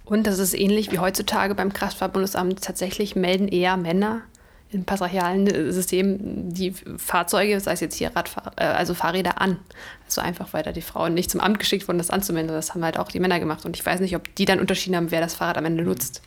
Und 0.05 0.29
das 0.29 0.39
ist 0.39 0.55
ähnlich 0.55 0.93
wie 0.93 1.01
heutzutage 1.01 1.57
beim 1.57 1.73
Kraftfahrtbundesamt. 1.73 2.63
Tatsächlich 2.63 3.17
melden 3.17 3.49
eher 3.49 3.77
Männer 3.77 4.21
im 4.75 4.85
passrachialen 4.85 5.73
System 5.73 6.19
die 6.53 6.75
Fahrzeuge, 6.99 7.59
sei 7.61 7.73
es 7.73 7.81
jetzt 7.81 7.95
hier 7.95 8.15
Radfahr 8.15 8.53
äh, 8.57 8.65
also 8.65 8.95
Fahrräder 8.95 9.41
an. 9.41 9.59
Also 10.05 10.21
einfach, 10.21 10.53
weil 10.53 10.63
da 10.63 10.73
die 10.73 10.83
Frauen 10.83 11.15
nicht 11.15 11.31
zum 11.31 11.41
Amt 11.41 11.59
geschickt 11.59 11.89
wurden, 11.89 11.99
das 11.99 12.11
anzumelden. 12.11 12.53
Das 12.53 12.75
haben 12.75 12.85
halt 12.85 12.99
auch 12.99 13.09
die 13.09 13.21
Männer 13.21 13.41
gemacht. 13.41 13.65
Und 13.65 13.77
ich 13.77 13.87
weiß 13.87 14.01
nicht, 14.01 14.17
ob 14.17 14.35
die 14.35 14.45
dann 14.45 14.61
unterschieden 14.61 14.97
haben, 14.97 15.11
wer 15.11 15.21
das 15.21 15.35
Fahrrad 15.35 15.57
am 15.57 15.65
Ende 15.65 15.85
nutzt. 15.85 16.23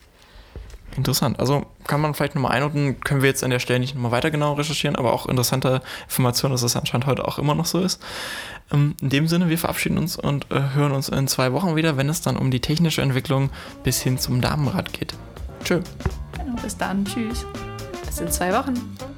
Interessant. 0.96 1.38
Also 1.38 1.66
kann 1.86 2.00
man 2.00 2.14
vielleicht 2.14 2.34
nochmal 2.34 2.52
einordnen, 2.52 2.98
können 3.00 3.22
wir 3.22 3.28
jetzt 3.28 3.44
an 3.44 3.50
der 3.50 3.58
Stelle 3.58 3.78
nicht 3.78 3.94
nochmal 3.94 4.10
weiter 4.10 4.30
genau 4.30 4.54
recherchieren, 4.54 4.96
aber 4.96 5.12
auch 5.12 5.26
interessante 5.26 5.82
Information, 6.04 6.50
dass 6.50 6.62
das 6.62 6.76
anscheinend 6.76 7.06
heute 7.06 7.28
auch 7.28 7.38
immer 7.38 7.54
noch 7.54 7.66
so 7.66 7.80
ist. 7.80 8.02
Ähm, 8.72 8.96
in 9.00 9.10
dem 9.10 9.28
Sinne, 9.28 9.48
wir 9.48 9.58
verabschieden 9.58 9.98
uns 9.98 10.16
und 10.16 10.50
äh, 10.50 10.74
hören 10.74 10.92
uns 10.92 11.08
in 11.10 11.28
zwei 11.28 11.52
Wochen 11.52 11.76
wieder, 11.76 11.96
wenn 11.98 12.08
es 12.08 12.22
dann 12.22 12.36
um 12.36 12.50
die 12.50 12.60
technische 12.60 13.02
Entwicklung 13.02 13.50
bis 13.84 14.00
hin 14.00 14.18
zum 14.18 14.40
Damenrad 14.40 14.92
geht. 14.92 15.14
Tschö. 15.62 15.80
Genau, 16.32 16.60
bis 16.62 16.76
dann. 16.76 17.04
Tschüss 17.04 17.44
in 18.20 18.30
zwei 18.30 18.52
Wochen. 18.52 19.17